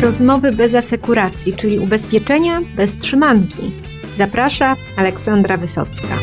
Rozmowy 0.00 0.52
bez 0.52 0.74
asekuracji, 0.74 1.52
czyli 1.56 1.78
ubezpieczenia 1.78 2.60
bez 2.76 2.96
trzymanki. 2.98 3.72
Zaprasza 4.18 4.76
Aleksandra 4.96 5.56
Wysocka. 5.56 6.18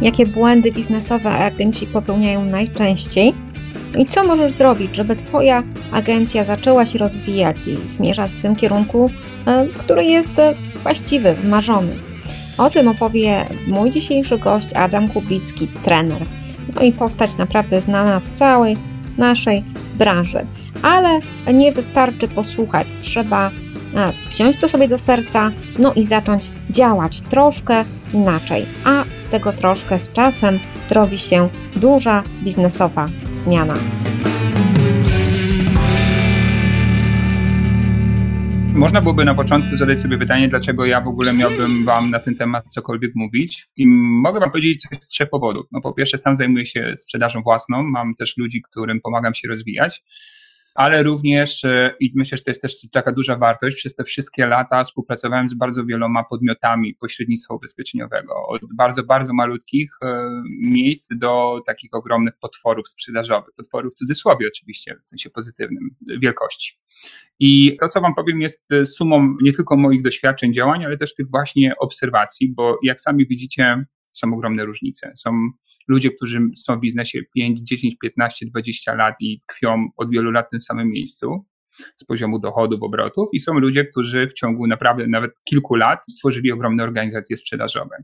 Jakie 0.00 0.26
błędy 0.26 0.72
biznesowe 0.72 1.30
agenci 1.30 1.86
popełniają 1.86 2.44
najczęściej? 2.44 3.34
I 3.98 4.06
co 4.06 4.24
możesz 4.24 4.54
zrobić, 4.54 4.96
żeby 4.96 5.16
Twoja 5.16 5.62
agencja 5.92 6.44
zaczęła 6.44 6.86
się 6.86 6.98
rozwijać 6.98 7.56
i 7.66 7.76
zmierzać 7.76 8.30
w 8.30 8.42
tym 8.42 8.56
kierunku, 8.56 9.10
e, 9.46 9.66
który 9.78 10.04
jest 10.04 10.38
e, 10.38 10.54
właściwy, 10.82 11.34
wymarzony? 11.34 11.92
O 12.58 12.70
tym 12.70 12.88
opowie 12.88 13.46
mój 13.66 13.90
dzisiejszy 13.90 14.38
gość 14.38 14.68
Adam 14.74 15.08
Kubicki, 15.08 15.68
trener. 15.68 16.22
No 16.74 16.82
i 16.82 16.92
postać 16.92 17.36
naprawdę 17.36 17.80
znana 17.80 18.20
w 18.20 18.30
całej 18.30 18.76
naszej 19.18 19.64
branży. 19.94 20.46
Ale 20.82 21.20
nie 21.54 21.72
wystarczy 21.72 22.28
posłuchać, 22.28 22.86
trzeba 23.02 23.50
wziąć 24.30 24.56
to 24.56 24.68
sobie 24.68 24.88
do 24.88 24.98
serca, 24.98 25.52
no 25.78 25.94
i 25.94 26.04
zacząć 26.04 26.50
działać 26.70 27.20
troszkę 27.20 27.84
inaczej. 28.12 28.66
A 28.84 29.04
z 29.16 29.24
tego 29.24 29.52
troszkę 29.52 29.98
z 29.98 30.12
czasem 30.12 30.58
zrobi 30.86 31.18
się 31.18 31.48
duża 31.76 32.22
biznesowa 32.42 33.06
zmiana. 33.34 33.74
Można 38.74 39.00
byłoby 39.00 39.24
na 39.24 39.34
początku 39.34 39.76
zadać 39.76 40.00
sobie 40.00 40.18
pytanie, 40.18 40.48
dlaczego 40.48 40.86
ja 40.86 41.00
w 41.00 41.08
ogóle 41.08 41.32
miałbym 41.32 41.84
Wam 41.84 42.10
na 42.10 42.18
ten 42.18 42.34
temat 42.34 42.64
cokolwiek 42.66 43.12
mówić. 43.14 43.68
I 43.76 43.86
mogę 44.22 44.40
Wam 44.40 44.50
powiedzieć 44.50 44.82
coś 44.82 44.98
z 45.00 45.08
trzech 45.08 45.30
powodów. 45.30 45.66
No 45.72 45.80
po 45.80 45.92
pierwsze, 45.92 46.18
sam 46.18 46.36
zajmuję 46.36 46.66
się 46.66 46.94
sprzedażą 46.98 47.42
własną, 47.42 47.82
mam 47.82 48.14
też 48.14 48.36
ludzi, 48.36 48.62
którym 48.62 49.00
pomagam 49.00 49.34
się 49.34 49.48
rozwijać 49.48 50.02
ale 50.74 51.02
również, 51.02 51.64
e, 51.64 51.94
i 52.00 52.12
myślę, 52.14 52.38
że 52.38 52.44
to 52.44 52.50
jest 52.50 52.62
też 52.62 52.90
taka 52.92 53.12
duża 53.12 53.36
wartość, 53.36 53.76
przez 53.76 53.94
te 53.94 54.04
wszystkie 54.04 54.46
lata 54.46 54.84
współpracowałem 54.84 55.48
z 55.48 55.54
bardzo 55.54 55.84
wieloma 55.84 56.24
podmiotami 56.24 56.94
pośrednictwa 56.94 57.54
ubezpieczeniowego, 57.54 58.34
od 58.46 58.60
bardzo, 58.74 59.02
bardzo 59.02 59.34
malutkich 59.34 59.96
e, 60.02 60.30
miejsc 60.60 61.08
do 61.16 61.60
takich 61.66 61.94
ogromnych 61.94 62.34
potworów 62.40 62.88
sprzedażowych, 62.88 63.54
potworów 63.56 63.92
w 63.92 63.96
cudzysłowie 63.96 64.46
oczywiście, 64.54 64.96
w 65.02 65.06
sensie 65.06 65.30
pozytywnym, 65.30 65.90
wielkości. 66.20 66.78
I 67.38 67.76
to, 67.80 67.88
co 67.88 68.00
Wam 68.00 68.14
powiem, 68.14 68.40
jest 68.40 68.72
e, 68.72 68.86
sumą 68.86 69.36
nie 69.42 69.52
tylko 69.52 69.76
moich 69.76 70.02
doświadczeń, 70.02 70.54
działań, 70.54 70.84
ale 70.84 70.98
też 70.98 71.14
tych 71.14 71.30
właśnie 71.30 71.74
obserwacji, 71.78 72.54
bo 72.54 72.78
jak 72.82 73.00
sami 73.00 73.26
widzicie, 73.26 73.84
są 74.12 74.34
ogromne 74.34 74.64
różnice. 74.64 75.12
Są 75.16 75.30
ludzie, 75.88 76.10
którzy 76.10 76.40
są 76.56 76.76
w 76.76 76.80
biznesie 76.80 77.18
5, 77.34 77.60
10, 77.60 77.94
15, 78.02 78.46
20 78.46 78.94
lat 78.94 79.14
i 79.20 79.40
tkwią 79.40 79.88
od 79.96 80.10
wielu 80.10 80.30
lat 80.30 80.46
w 80.46 80.50
tym 80.50 80.60
samym 80.60 80.88
miejscu 80.88 81.46
z 81.96 82.04
poziomu 82.04 82.38
dochodów, 82.38 82.82
obrotów 82.82 83.28
i 83.32 83.40
są 83.40 83.58
ludzie, 83.58 83.84
którzy 83.84 84.26
w 84.26 84.32
ciągu 84.32 84.66
naprawdę 84.66 85.06
nawet 85.06 85.30
kilku 85.44 85.74
lat 85.74 86.00
stworzyli 86.10 86.52
ogromne 86.52 86.84
organizacje 86.84 87.36
sprzedażowe. 87.36 87.96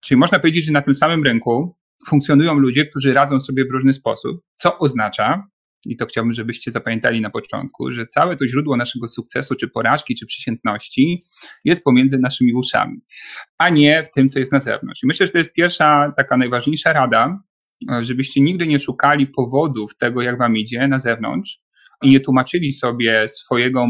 Czyli 0.00 0.18
można 0.18 0.38
powiedzieć, 0.38 0.64
że 0.64 0.72
na 0.72 0.82
tym 0.82 0.94
samym 0.94 1.24
rynku 1.24 1.76
funkcjonują 2.08 2.54
ludzie, 2.54 2.86
którzy 2.86 3.12
radzą 3.12 3.40
sobie 3.40 3.64
w 3.64 3.70
różny 3.70 3.92
sposób, 3.92 4.40
co 4.54 4.78
oznacza, 4.78 5.46
i 5.86 5.96
to 5.96 6.06
chciałbym, 6.06 6.32
żebyście 6.32 6.70
zapamiętali 6.70 7.20
na 7.20 7.30
początku, 7.30 7.92
że 7.92 8.06
całe 8.06 8.36
to 8.36 8.46
źródło 8.46 8.76
naszego 8.76 9.08
sukcesu, 9.08 9.54
czy 9.54 9.68
porażki, 9.68 10.14
czy 10.14 10.26
przeciętności 10.26 11.24
jest 11.64 11.84
pomiędzy 11.84 12.18
naszymi 12.18 12.54
uszami, 12.54 13.00
a 13.58 13.68
nie 13.68 14.02
w 14.04 14.10
tym, 14.10 14.28
co 14.28 14.38
jest 14.38 14.52
na 14.52 14.60
zewnątrz. 14.60 15.02
I 15.02 15.06
myślę, 15.06 15.26
że 15.26 15.32
to 15.32 15.38
jest 15.38 15.52
pierwsza, 15.52 16.12
taka 16.16 16.36
najważniejsza 16.36 16.92
rada, 16.92 17.38
żebyście 18.00 18.40
nigdy 18.40 18.66
nie 18.66 18.78
szukali 18.78 19.26
powodów 19.26 19.96
tego, 19.96 20.22
jak 20.22 20.38
wam 20.38 20.56
idzie 20.56 20.88
na 20.88 20.98
zewnątrz 20.98 21.58
i 22.02 22.10
nie 22.10 22.20
tłumaczyli 22.20 22.72
sobie 22.72 23.28
swojego 23.28 23.86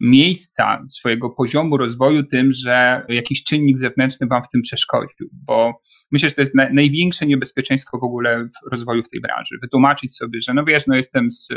miejsca, 0.00 0.82
swojego 0.88 1.30
poziomu 1.30 1.76
rozwoju 1.76 2.22
tym, 2.22 2.52
że 2.52 3.06
jakiś 3.08 3.44
czynnik 3.44 3.78
zewnętrzny 3.78 4.26
wam 4.26 4.42
w 4.44 4.48
tym 4.48 4.62
przeszkodził, 4.62 5.28
bo 5.46 5.72
myślę, 6.12 6.28
że 6.28 6.34
to 6.34 6.40
jest 6.40 6.56
na, 6.56 6.68
największe 6.72 7.26
niebezpieczeństwo 7.26 7.98
w 7.98 8.04
ogóle 8.04 8.44
w 8.44 8.70
rozwoju 8.70 9.02
w 9.02 9.08
tej 9.08 9.20
branży. 9.20 9.58
Wytłumaczyć 9.62 10.16
sobie, 10.16 10.40
że 10.40 10.54
no 10.54 10.64
wiesz, 10.64 10.86
no 10.86 10.96
jestem 10.96 11.30
z 11.30 11.48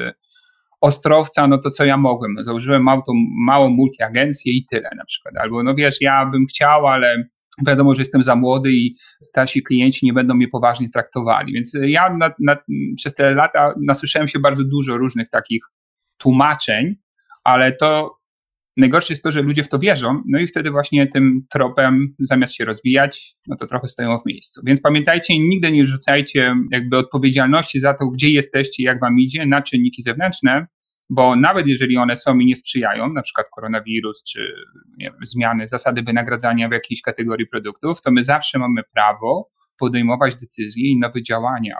Ostrowca, 0.81 1.47
no 1.47 1.57
to 1.57 1.69
co 1.69 1.85
ja 1.85 1.97
mogłem? 1.97 2.33
No 2.33 2.43
założyłem 2.43 2.83
małą, 2.83 3.01
małą 3.45 3.69
multiagencję 3.69 4.53
i 4.53 4.65
tyle 4.65 4.89
na 4.97 5.05
przykład. 5.05 5.35
Albo 5.37 5.63
no 5.63 5.75
wiesz, 5.75 6.01
ja 6.01 6.25
bym 6.25 6.45
chciał, 6.45 6.87
ale 6.87 7.23
wiadomo, 7.67 7.95
że 7.95 8.01
jestem 8.01 8.23
za 8.23 8.35
młody 8.35 8.71
i 8.73 8.95
starsi 9.21 9.63
klienci 9.63 10.05
nie 10.05 10.13
będą 10.13 10.33
mnie 10.33 10.47
poważnie 10.47 10.89
traktowali. 10.89 11.53
Więc 11.53 11.77
ja 11.81 12.17
na, 12.17 12.31
na, 12.39 12.57
przez 12.95 13.13
te 13.13 13.35
lata 13.35 13.73
nasłyszałem 13.85 14.27
się 14.27 14.39
bardzo 14.39 14.63
dużo 14.63 14.97
różnych 14.97 15.29
takich 15.29 15.63
tłumaczeń, 16.17 16.95
ale 17.43 17.71
to 17.71 18.17
Najgorsze 18.77 19.13
jest 19.13 19.23
to, 19.23 19.31
że 19.31 19.41
ludzie 19.41 19.63
w 19.63 19.69
to 19.69 19.79
wierzą, 19.79 20.21
no 20.27 20.39
i 20.39 20.47
wtedy 20.47 20.71
właśnie 20.71 21.07
tym 21.07 21.45
tropem, 21.49 22.15
zamiast 22.19 22.55
się 22.55 22.65
rozwijać, 22.65 23.35
no 23.47 23.55
to 23.55 23.67
trochę 23.67 23.87
stoją 23.87 24.19
w 24.19 24.25
miejscu. 24.25 24.61
Więc 24.65 24.81
pamiętajcie, 24.81 25.39
nigdy 25.39 25.71
nie 25.71 25.85
rzucajcie 25.85 26.55
jakby 26.71 26.97
odpowiedzialności 26.97 27.79
za 27.79 27.93
to, 27.93 28.07
gdzie 28.07 28.29
jesteście, 28.29 28.83
jak 28.83 28.99
wam 28.99 29.19
idzie, 29.19 29.45
na 29.45 29.61
czynniki 29.61 30.01
zewnętrzne, 30.01 30.67
bo 31.09 31.35
nawet 31.35 31.67
jeżeli 31.67 31.97
one 31.97 32.15
są 32.15 32.39
i 32.39 32.45
nie 32.45 32.55
sprzyjają, 32.55 33.13
na 33.13 33.21
przykład 33.21 33.47
koronawirus 33.55 34.23
czy 34.23 34.53
wiem, 34.99 35.13
zmiany, 35.23 35.67
zasady 35.67 36.01
wynagradzania 36.03 36.69
w 36.69 36.71
jakiejś 36.71 37.01
kategorii 37.01 37.47
produktów, 37.47 38.01
to 38.01 38.11
my 38.11 38.23
zawsze 38.23 38.59
mamy 38.59 38.81
prawo 38.93 39.49
podejmować 39.79 40.37
decyzje 40.37 40.91
i 40.91 40.99
nowe 40.99 41.21
działania, 41.21 41.77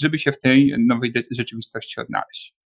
żeby 0.00 0.18
się 0.18 0.32
w 0.32 0.40
tej 0.40 0.74
nowej 0.86 1.12
rzeczywistości 1.30 2.00
odnaleźć. 2.00 2.59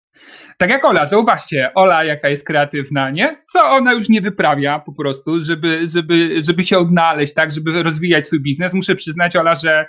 Tak 0.59 0.71
jak 0.71 0.85
Ola, 0.85 1.07
zauważcie, 1.07 1.71
Ola 1.75 2.05
jaka 2.05 2.29
jest 2.29 2.47
kreatywna, 2.47 3.11
nie? 3.11 3.43
Co 3.53 3.71
ona 3.71 3.93
już 3.93 4.09
nie 4.09 4.21
wyprawia 4.21 4.79
po 4.79 4.93
prostu, 4.93 5.43
żeby, 5.45 5.89
żeby, 5.89 6.43
żeby 6.47 6.65
się 6.65 6.79
odnaleźć, 6.79 7.35
tak, 7.35 7.53
żeby 7.53 7.83
rozwijać 7.83 8.27
swój 8.27 8.41
biznes. 8.41 8.75
Muszę 8.75 8.95
przyznać, 8.95 9.37
Ola, 9.37 9.55
że 9.55 9.87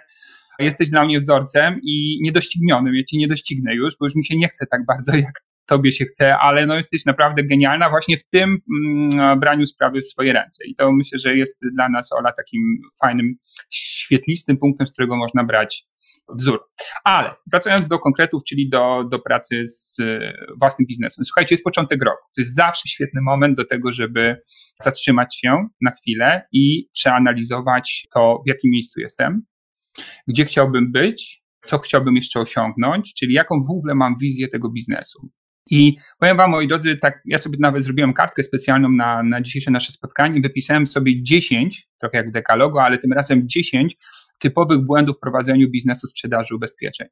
jesteś 0.59 0.90
dla 0.90 1.06
mnie 1.06 1.19
wzorcem 1.19 1.80
i 1.84 2.19
niedoścignionym. 2.22 2.96
Ja 2.96 3.03
cię 3.03 3.18
nie 3.18 3.28
doścignę 3.28 3.75
już, 3.75 3.94
bo 4.00 4.06
już 4.06 4.16
mi 4.16 4.25
się 4.25 4.38
nie 4.38 4.47
chce 4.47 4.66
tak 4.72 4.85
bardzo, 4.85 5.16
jak 5.25 5.34
tobie 5.66 5.91
się 5.91 6.06
chce, 6.06 6.38
ale 6.38 6.66
no 6.66 6.75
jesteś 6.75 7.06
naprawdę 7.06 7.44
genialna 7.44 7.90
właśnie 7.90 8.18
w 8.18 8.24
tym 8.24 8.62
mm, 9.14 9.40
braniu 9.40 9.68
sprawy 9.68 10.02
w 10.02 10.06
swoje 10.06 10.34
ręce. 10.34 10.66
I 10.66 10.75
to 10.75 10.91
myślę, 10.91 11.19
że 11.19 11.35
jest 11.35 11.59
dla 11.74 11.90
nas, 11.90 12.12
Ola, 12.12 12.31
takim 12.38 12.62
fajnym, 13.02 13.35
świetlistym 13.69 14.58
punktem, 14.58 14.88
z 14.88 14.91
którego 14.91 15.18
można 15.18 15.44
brać 15.44 15.85
wzór. 16.30 16.59
Ale 17.03 17.36
wracając 17.52 17.88
do 17.88 18.00
konkretów, 18.00 18.44
czyli 18.44 18.69
do, 18.69 19.03
do 19.12 19.19
pracy 19.19 19.63
z 19.68 20.00
e, 20.00 20.34
własnym 20.59 20.86
biznesem. 20.88 21.25
Słuchajcie, 21.25 21.53
jest 21.53 21.63
początek 21.63 22.03
roku. 22.03 22.24
To 22.36 22.41
jest 22.41 22.56
zawsze 22.56 22.90
świetny 22.90 23.22
moment 23.22 23.58
do 23.58 23.66
tego, 23.66 23.91
żeby 23.91 24.38
zatrzymać 24.81 25.40
się 25.40 25.68
na 25.81 25.91
chwilę 25.91 26.41
i 26.52 26.90
przeanalizować 26.94 28.08
to, 28.14 28.41
w 28.46 28.50
jakim 28.50 28.72
miejscu 28.72 29.00
jestem, 29.00 29.41
gdzie 30.28 30.46
chciałbym 30.46 30.91
być, 30.91 31.44
co 31.62 31.80
chciałbym 31.80 32.16
jeszcze 32.16 32.40
osiągnąć, 32.40 33.14
czyli 33.14 33.34
jaką 33.34 33.56
w 33.68 33.72
ogóle 33.78 33.96
mam 33.96 34.16
wizję 34.22 34.47
tego 34.47 34.69
biznesu. 34.69 35.30
I 35.69 35.96
powiem 36.19 36.38
Wam, 36.38 36.52
moi 36.52 36.68
drodzy, 36.68 36.96
tak, 36.96 37.22
ja 37.25 37.38
sobie 37.38 37.58
nawet 37.59 37.84
zrobiłem 37.84 38.14
kartkę 38.14 38.44
specjalną 38.44 38.91
na, 38.91 39.24
na 39.24 39.41
dzisiejsze 39.41 39.72
nasze 39.72 39.91
spotkanie, 39.91 40.41
wypisałem 40.41 40.88
sobie 40.88 41.24
10, 41.24 41.88
trochę 42.00 42.18
jak 42.18 42.30
w 42.30 42.31
dekalogu, 42.31 42.80
ale 42.80 42.97
tym 42.97 43.14
razem 43.14 43.50
10 43.50 43.96
typowych 44.40 44.85
błędów 44.85 45.16
w 45.18 45.19
prowadzeniu 45.19 45.69
biznesu 45.69 46.07
sprzedaży 46.07 46.56
ubezpieczeń. 46.56 47.07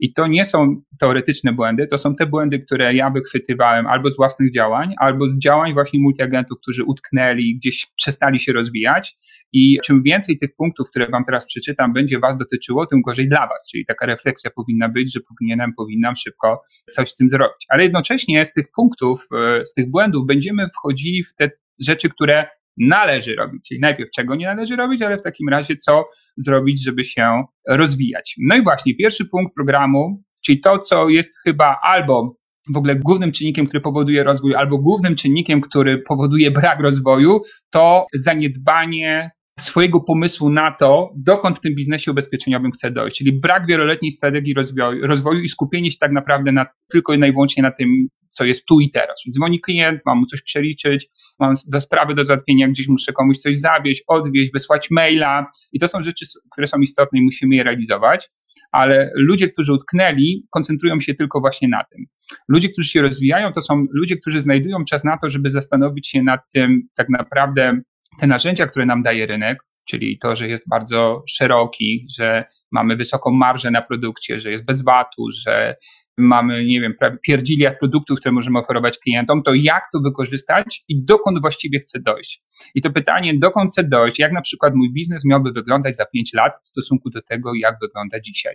I 0.00 0.12
to 0.12 0.26
nie 0.26 0.44
są 0.44 0.82
teoretyczne 1.00 1.52
błędy, 1.52 1.86
to 1.86 1.98
są 1.98 2.16
te 2.16 2.26
błędy, 2.26 2.58
które 2.60 2.94
ja 2.94 3.10
wychwytywałem 3.10 3.86
albo 3.86 4.10
z 4.10 4.16
własnych 4.16 4.52
działań, 4.52 4.94
albo 4.98 5.28
z 5.28 5.38
działań 5.38 5.74
właśnie 5.74 6.00
multiagentów, 6.00 6.58
którzy 6.62 6.84
utknęli, 6.84 7.56
gdzieś 7.56 7.86
przestali 7.96 8.40
się 8.40 8.52
rozwijać. 8.52 9.16
I 9.52 9.78
czym 9.84 10.02
więcej 10.02 10.38
tych 10.38 10.50
punktów, 10.56 10.90
które 10.90 11.08
Wam 11.08 11.24
teraz 11.24 11.46
przeczytam, 11.46 11.92
będzie 11.92 12.18
Was 12.18 12.38
dotyczyło, 12.38 12.86
tym 12.86 13.02
gorzej 13.02 13.28
dla 13.28 13.46
Was. 13.46 13.68
Czyli 13.70 13.86
taka 13.86 14.06
refleksja 14.06 14.50
powinna 14.50 14.88
być, 14.88 15.12
że 15.12 15.20
powinienem, 15.20 15.72
powinnam 15.76 16.16
szybko 16.16 16.62
coś 16.90 17.10
z 17.10 17.16
tym 17.16 17.30
zrobić. 17.30 17.66
Ale 17.68 17.82
jednocześnie 17.82 18.46
z 18.46 18.52
tych 18.52 18.66
punktów, 18.76 19.26
e, 19.34 19.66
z 19.66 19.74
tych 19.74 19.90
błędów 19.90 20.26
będziemy 20.26 20.66
wchodzili 20.68 21.24
w 21.24 21.34
te 21.34 21.50
rzeczy, 21.80 22.08
które 22.08 22.46
należy 22.80 23.34
robić. 23.34 23.62
Czyli 23.68 23.80
najpierw 23.80 24.10
czego 24.10 24.34
nie 24.34 24.46
należy 24.46 24.76
robić, 24.76 25.02
ale 25.02 25.18
w 25.18 25.22
takim 25.22 25.48
razie 25.48 25.76
co 25.76 26.04
zrobić, 26.36 26.84
żeby 26.84 27.04
się 27.04 27.42
rozwijać. 27.68 28.34
No 28.48 28.56
i 28.56 28.62
właśnie 28.62 28.96
pierwszy 28.96 29.24
punkt 29.26 29.54
programu, 29.54 30.22
czyli 30.44 30.60
to, 30.60 30.78
co 30.78 31.08
jest 31.08 31.32
chyba 31.44 31.80
albo 31.82 32.36
w 32.74 32.76
ogóle 32.76 32.96
głównym 32.96 33.32
czynnikiem, 33.32 33.66
który 33.66 33.80
powoduje 33.80 34.24
rozwój, 34.24 34.54
albo 34.54 34.78
głównym 34.78 35.14
czynnikiem, 35.14 35.60
który 35.60 36.02
powoduje 36.08 36.50
brak 36.50 36.80
rozwoju, 36.80 37.40
to 37.70 38.06
zaniedbanie 38.14 39.30
swojego 39.58 40.00
pomysłu 40.00 40.50
na 40.50 40.72
to, 40.72 41.12
dokąd 41.16 41.58
w 41.58 41.60
tym 41.60 41.74
biznesie 41.74 42.10
ubezpieczeniowym 42.10 42.72
chcę 42.72 42.90
dojść. 42.90 43.18
Czyli 43.18 43.40
brak 43.40 43.66
wieloletniej 43.66 44.12
strategii 44.12 44.54
rozwoju, 44.54 45.06
rozwoju 45.06 45.40
i 45.40 45.48
skupienie 45.48 45.90
się 45.90 45.98
tak 46.00 46.12
naprawdę 46.12 46.52
na, 46.52 46.66
tylko 46.92 47.14
i 47.14 47.18
najwyłącznie 47.18 47.62
na 47.62 47.70
tym, 47.70 48.08
co 48.28 48.44
jest 48.44 48.64
tu 48.64 48.80
i 48.80 48.90
teraz. 48.90 49.20
Czyli 49.22 49.32
dzwoni 49.32 49.60
klient, 49.60 50.00
mam 50.06 50.18
mu 50.18 50.26
coś 50.26 50.42
przeliczyć, 50.42 51.08
mam 51.40 51.54
do 51.66 51.80
sprawy 51.80 52.14
do 52.14 52.24
załatwienia, 52.24 52.68
gdzieś 52.68 52.88
muszę 52.88 53.12
komuś 53.12 53.38
coś 53.38 53.58
zawieźć, 53.58 54.02
odwieźć, 54.06 54.52
wysłać 54.52 54.90
maila 54.90 55.46
i 55.72 55.78
to 55.78 55.88
są 55.88 56.02
rzeczy, 56.02 56.24
które 56.52 56.66
są 56.66 56.78
istotne 56.78 57.18
i 57.18 57.22
musimy 57.22 57.56
je 57.56 57.64
realizować. 57.64 58.28
ale 58.72 59.10
ludzie, 59.14 59.48
którzy 59.48 59.72
utknęli, 59.72 60.46
koncentrują 60.50 61.00
się 61.00 61.14
tylko 61.14 61.40
właśnie 61.40 61.68
na 61.68 61.84
tym. 61.92 62.04
Ludzie, 62.48 62.68
którzy 62.68 62.88
się 62.88 63.02
rozwijają, 63.02 63.52
to 63.52 63.60
są 63.60 63.84
ludzie, 63.92 64.16
którzy 64.16 64.40
znajdują 64.40 64.84
czas 64.84 65.04
na 65.04 65.18
to, 65.18 65.30
żeby 65.30 65.50
zastanowić 65.50 66.08
się 66.08 66.22
nad 66.22 66.40
tym, 66.52 66.82
tak 66.96 67.08
naprawdę 67.08 67.80
te 68.18 68.26
narzędzia, 68.26 68.66
które 68.66 68.86
nam 68.86 69.02
daje 69.02 69.26
rynek, 69.26 69.58
czyli 69.84 70.18
to, 70.18 70.34
że 70.34 70.48
jest 70.48 70.68
bardzo 70.68 71.22
szeroki, 71.28 72.06
że 72.18 72.44
mamy 72.72 72.96
wysoką 72.96 73.30
marżę 73.30 73.70
na 73.70 73.82
produkcie, 73.82 74.38
że 74.38 74.50
jest 74.50 74.64
bez 74.64 74.84
VAT-u, 74.84 75.30
że 75.30 75.76
mamy, 76.18 76.64
nie 76.64 76.80
wiem, 76.80 76.94
pierdziliard 77.22 77.78
produktów, 77.78 78.20
które 78.20 78.32
możemy 78.32 78.58
oferować 78.58 78.98
klientom, 78.98 79.42
to 79.42 79.54
jak 79.54 79.82
to 79.92 80.00
wykorzystać 80.00 80.84
i 80.88 81.04
dokąd 81.04 81.40
właściwie 81.40 81.78
chcę 81.80 82.00
dojść? 82.00 82.42
I 82.74 82.82
to 82.82 82.90
pytanie, 82.90 83.38
dokąd 83.38 83.70
chcę 83.70 83.84
dojść, 83.84 84.18
jak 84.18 84.32
na 84.32 84.40
przykład 84.40 84.74
mój 84.74 84.92
biznes 84.92 85.24
miałby 85.24 85.52
wyglądać 85.52 85.96
za 85.96 86.06
5 86.06 86.32
lat 86.34 86.52
w 86.64 86.68
stosunku 86.68 87.10
do 87.10 87.22
tego, 87.22 87.54
jak 87.54 87.76
wygląda 87.82 88.20
dzisiaj. 88.20 88.54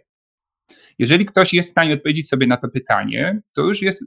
Jeżeli 1.00 1.26
ktoś 1.26 1.54
jest 1.54 1.70
w 1.70 1.72
stanie 1.72 1.94
odpowiedzieć 1.94 2.28
sobie 2.28 2.48
na 2.48 2.58
to 2.58 2.70
pytanie, 2.70 3.42
to 3.56 3.62
już 3.62 3.82
jest 3.82 4.04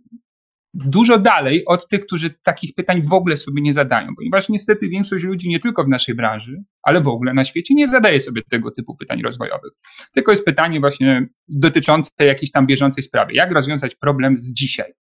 dużo 0.85 1.19
dalej 1.19 1.65
od 1.67 1.89
tych, 1.89 2.07
którzy 2.07 2.31
takich 2.43 2.75
pytań 2.75 3.03
w 3.03 3.13
ogóle 3.13 3.37
sobie 3.37 3.63
nie 3.63 3.75
zadają, 3.75 4.09
ponieważ 4.17 4.49
niestety 4.49 4.89
większość 4.89 5.25
ludzi 5.25 5.49
nie 5.49 5.61
tylko 5.61 5.85
w 5.85 5.89
naszej 5.89 6.15
branży, 6.15 6.57
ale 6.83 7.01
w 7.01 7.09
ogóle 7.09 7.35
na 7.35 7.45
świecie 7.45 7.75
nie 7.75 7.89
zadaje 7.89 8.21
sobie 8.21 8.43
tego 8.51 8.71
typu 8.71 8.97
pytań 8.97 9.23
rozwojowych. 9.23 9.73
Tylko 10.15 10.31
jest 10.31 10.45
pytanie 10.45 10.81
właśnie 10.81 11.27
dotyczące 11.49 12.11
jakiejś 12.21 12.51
tam 12.51 12.67
bieżącej 12.67 13.05
sprawy. 13.05 13.33
Jak 13.35 13.53
rozwiązać 13.53 13.95
problem 13.95 14.39
z 14.39 14.53
dzisiaj? 14.53 14.93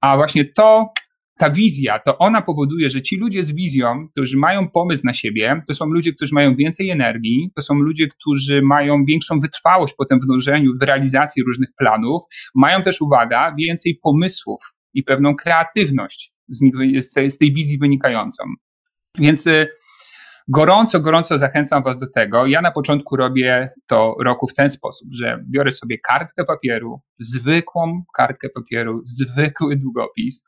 A 0.00 0.16
właśnie 0.16 0.44
to, 0.44 0.92
ta 1.38 1.50
wizja, 1.50 1.98
to 1.98 2.18
ona 2.18 2.42
powoduje, 2.42 2.90
że 2.90 3.02
ci 3.02 3.16
ludzie 3.16 3.44
z 3.44 3.54
wizją, 3.54 4.08
którzy 4.12 4.36
mają 4.36 4.68
pomysł 4.68 5.02
na 5.06 5.14
siebie, 5.14 5.62
to 5.68 5.74
są 5.74 5.86
ludzie, 5.86 6.12
którzy 6.12 6.34
mają 6.34 6.56
więcej 6.56 6.90
energii, 6.90 7.50
to 7.54 7.62
są 7.62 7.74
ludzie, 7.74 8.08
którzy 8.08 8.62
mają 8.62 9.04
większą 9.04 9.40
wytrwałość 9.40 9.94
potem 9.98 10.20
w 10.20 10.26
dążeniu, 10.26 10.72
w 10.80 10.82
realizacji 10.82 11.42
różnych 11.44 11.68
planów, 11.78 12.22
mają 12.54 12.82
też, 12.82 13.00
uwaga, 13.00 13.54
więcej 13.58 13.98
pomysłów 14.02 14.60
i 14.94 15.02
pewną 15.02 15.36
kreatywność 15.36 16.32
z, 16.48 16.60
z, 17.00 17.12
tej, 17.12 17.30
z 17.30 17.38
tej 17.38 17.54
wizji 17.54 17.78
wynikającą. 17.78 18.44
Więc 19.18 19.46
y, 19.46 19.68
gorąco, 20.48 21.00
gorąco 21.00 21.38
zachęcam 21.38 21.82
Was 21.82 21.98
do 21.98 22.10
tego. 22.10 22.46
Ja 22.46 22.60
na 22.60 22.70
początku 22.70 23.16
robię 23.16 23.70
to 23.86 24.16
roku 24.24 24.48
w 24.48 24.54
ten 24.54 24.70
sposób, 24.70 25.08
że 25.12 25.44
biorę 25.50 25.72
sobie 25.72 25.98
kartkę 25.98 26.44
papieru, 26.44 27.00
zwykłą 27.18 28.02
kartkę 28.14 28.48
papieru, 28.48 29.00
zwykły 29.04 29.76
długopis 29.76 30.44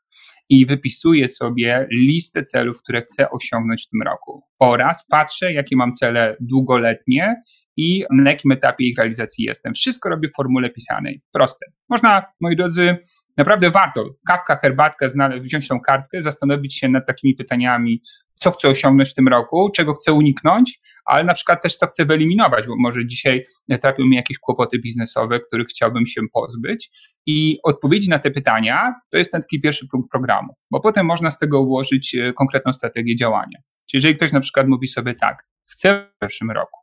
i 0.49 0.67
wypisuję 0.67 1.29
sobie 1.29 1.89
listę 1.93 2.43
celów, 2.43 2.79
które 2.79 3.03
chcę 3.03 3.31
osiągnąć 3.31 3.87
w 3.87 3.91
tym 3.91 4.03
roku. 4.03 4.43
Oraz 4.59 5.07
patrzę, 5.11 5.53
jakie 5.53 5.77
mam 5.77 5.93
cele 5.93 6.37
długoletnie 6.41 7.43
i 7.77 8.05
na 8.11 8.31
jakim 8.31 8.53
etapie 8.53 8.85
ich 8.85 8.99
realizacji 8.99 9.45
jestem. 9.45 9.75
Wszystko 9.75 10.09
robię 10.09 10.29
w 10.29 10.37
formule 10.37 10.71
pisanej. 10.71 11.23
Proste. 11.33 11.67
Można, 11.89 12.23
moi 12.41 12.57
drodzy, 12.57 12.97
naprawdę 13.37 13.71
warto. 13.71 14.11
Kawka, 14.29 14.57
herbatka, 14.57 15.07
wziąć 15.41 15.69
tą 15.69 15.81
kartkę, 15.81 16.23
zastanowić 16.23 16.79
się 16.79 16.89
nad 16.89 17.07
takimi 17.07 17.35
pytaniami, 17.35 18.01
co 18.35 18.51
chcę 18.51 18.69
osiągnąć 18.69 19.11
w 19.11 19.15
tym 19.15 19.29
roku, 19.29 19.71
czego 19.77 19.95
chcę 19.95 20.13
uniknąć, 20.13 20.81
ale 21.05 21.25
na 21.25 21.35
przykład 21.35 21.63
też 21.63 21.77
co 21.77 21.87
chcę 21.87 22.05
wyeliminować, 22.05 22.67
bo 22.67 22.75
może 22.79 23.07
dzisiaj 23.07 23.47
trapią 23.81 24.05
mnie 24.05 24.17
jakieś 24.17 24.39
kłopoty 24.39 24.79
biznesowe, 24.79 25.41
których 25.41 25.69
chciałbym 25.69 26.07
się 26.07 26.21
pozbyć. 26.33 26.91
I 27.27 27.59
odpowiedzi 27.65 28.11
na 28.11 28.19
te 28.19 28.31
pytania 28.31 28.95
to 29.11 29.19
jest 29.19 29.33
ten 29.33 29.41
taki 29.41 29.61
pierwszy 29.61 29.87
punkt 29.91 30.11
programu, 30.11 30.55
bo 30.71 30.81
potem 30.81 31.07
można 31.07 31.31
z 31.31 31.39
tego 31.39 31.61
ułożyć 31.61 32.15
e, 32.15 32.33
konkretną 32.33 32.73
strategię 32.73 33.17
działania. 33.17 33.59
Czyli 33.91 33.99
jeżeli 33.99 34.17
ktoś 34.17 34.33
na 34.33 34.41
przykład 34.41 34.69
mówi 34.69 34.89
sobie 34.89 35.15
tak, 35.15 35.47
chcę 35.71 36.11
w 36.23 36.27
przyszłym 36.27 36.51
roku 36.51 36.81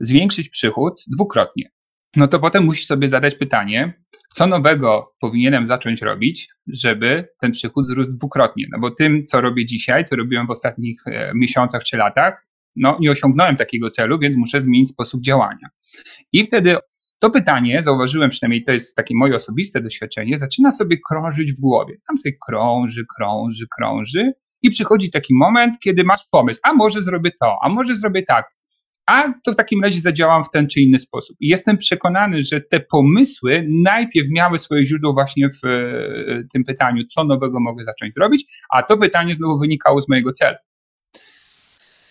zwiększyć 0.00 0.48
przychód 0.48 1.02
dwukrotnie, 1.16 1.70
no 2.16 2.28
to 2.28 2.38
potem 2.38 2.64
musisz 2.64 2.86
sobie 2.86 3.08
zadać 3.08 3.34
pytanie, 3.34 4.02
co 4.34 4.46
nowego 4.46 5.14
powinienem 5.20 5.66
zacząć 5.66 6.02
robić, 6.02 6.48
żeby 6.66 7.28
ten 7.40 7.52
przychód 7.52 7.84
wzrósł 7.84 8.12
dwukrotnie. 8.16 8.64
No 8.72 8.78
bo 8.78 8.90
tym, 8.90 9.24
co 9.24 9.40
robię 9.40 9.66
dzisiaj, 9.66 10.04
co 10.04 10.16
robiłem 10.16 10.46
w 10.46 10.50
ostatnich 10.50 11.06
e, 11.06 11.32
miesiącach 11.34 11.84
czy 11.84 11.96
latach, 11.96 12.46
no 12.76 12.96
nie 13.00 13.10
osiągnąłem 13.10 13.56
takiego 13.56 13.90
celu, 13.90 14.18
więc 14.18 14.36
muszę 14.36 14.60
zmienić 14.60 14.88
sposób 14.88 15.22
działania. 15.22 15.68
I 16.32 16.44
wtedy 16.44 16.76
to 17.18 17.30
pytanie, 17.30 17.82
zauważyłem 17.82 18.30
przynajmniej, 18.30 18.64
to 18.64 18.72
jest 18.72 18.96
takie 18.96 19.14
moje 19.16 19.36
osobiste 19.36 19.80
doświadczenie, 19.80 20.38
zaczyna 20.38 20.72
sobie 20.72 20.96
krążyć 21.10 21.52
w 21.52 21.60
głowie. 21.60 21.94
Tam 22.08 22.18
sobie 22.18 22.36
krąży, 22.46 23.04
krąży, 23.16 23.66
krąży 23.76 24.32
i 24.62 24.70
przychodzi 24.70 25.10
taki 25.10 25.34
moment, 25.34 25.78
kiedy 25.84 26.04
masz 26.04 26.26
pomysł, 26.30 26.60
a 26.62 26.74
może 26.74 27.02
zrobię 27.02 27.30
to, 27.40 27.56
a 27.62 27.68
może 27.68 27.96
zrobię 27.96 28.22
tak 28.22 28.55
a 29.06 29.32
to 29.44 29.52
w 29.52 29.56
takim 29.56 29.82
razie 29.82 30.00
zadziałam 30.00 30.44
w 30.44 30.50
ten 30.50 30.68
czy 30.68 30.80
inny 30.80 30.98
sposób. 30.98 31.36
I 31.40 31.48
jestem 31.48 31.78
przekonany, 31.78 32.42
że 32.42 32.60
te 32.60 32.80
pomysły 32.80 33.66
najpierw 33.70 34.28
miały 34.30 34.58
swoje 34.58 34.86
źródło 34.86 35.12
właśnie 35.12 35.50
w 35.50 35.66
e, 35.66 36.44
tym 36.52 36.64
pytaniu, 36.64 37.04
co 37.04 37.24
nowego 37.24 37.60
mogę 37.60 37.84
zacząć 37.84 38.14
zrobić, 38.14 38.44
a 38.70 38.82
to 38.82 38.98
pytanie 38.98 39.36
znowu 39.36 39.58
wynikało 39.58 40.00
z 40.00 40.08
mojego 40.08 40.32
celu. 40.32 40.56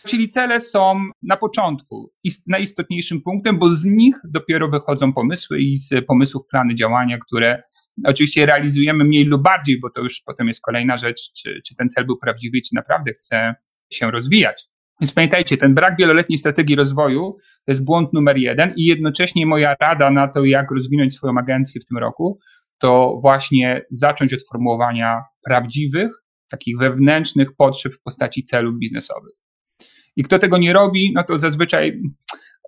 Czyli 0.06 0.28
cele 0.28 0.60
są 0.60 1.10
na 1.24 1.38
początku 1.38 2.12
najistotniejszym 2.48 3.22
punktem, 3.22 3.60
bo 3.60 3.70
z 3.70 3.86
nich 3.86 4.16
dopiero 4.24 4.70
wychodzą 4.70 5.14
pomysły 5.14 5.60
i 5.60 5.78
z 5.78 6.06
pomysłów 6.08 6.48
plany 6.52 6.76
działania, 6.76 7.18
które 7.18 7.64
oczywiście 8.04 8.46
realizujemy 8.46 9.04
mniej 9.04 9.26
lub 9.26 9.44
bardziej, 9.44 9.80
bo 9.80 9.90
to 9.90 10.02
już 10.02 10.22
potem 10.26 10.48
jest 10.48 10.62
kolejna 10.62 10.98
rzecz, 10.98 11.32
czy, 11.34 11.62
czy 11.68 11.76
ten 11.76 11.90
cel 11.90 12.06
był 12.06 12.18
prawdziwy, 12.18 12.58
czy 12.62 12.76
naprawdę 12.76 13.12
chce 13.12 13.56
się 13.92 14.12
rozwijać. 14.12 14.75
Więc 15.02 15.14
pamiętajcie, 15.14 15.58
ten 15.58 15.74
brak 15.74 15.98
wieloletniej 16.00 16.38
strategii 16.38 16.76
rozwoju 16.76 17.38
to 17.66 17.72
jest 17.72 17.86
błąd 17.86 18.14
numer 18.14 18.38
jeden 18.38 18.74
i 18.78 18.86
jednocześnie 18.86 19.46
moja 19.46 19.76
rada 19.82 20.12
na 20.12 20.28
to, 20.28 20.46
jak 20.46 20.72
rozwinąć 20.72 21.14
swoją 21.14 21.38
agencję 21.38 21.82
w 21.82 21.86
tym 21.86 21.98
roku, 21.98 22.40
to 22.78 23.20
właśnie 23.22 23.82
zacząć 23.92 24.34
od 24.34 24.40
formułowania 24.52 25.22
prawdziwych, 25.46 26.12
takich 26.50 26.78
wewnętrznych 26.78 27.56
potrzeb 27.58 27.94
w 27.94 28.02
postaci 28.02 28.44
celów 28.44 28.76
biznesowych. 28.80 29.36
I 30.16 30.24
kto 30.24 30.40
tego 30.40 30.58
nie 30.58 30.74
robi, 30.74 31.12
no 31.16 31.24
to 31.24 31.38
zazwyczaj 31.38 32.02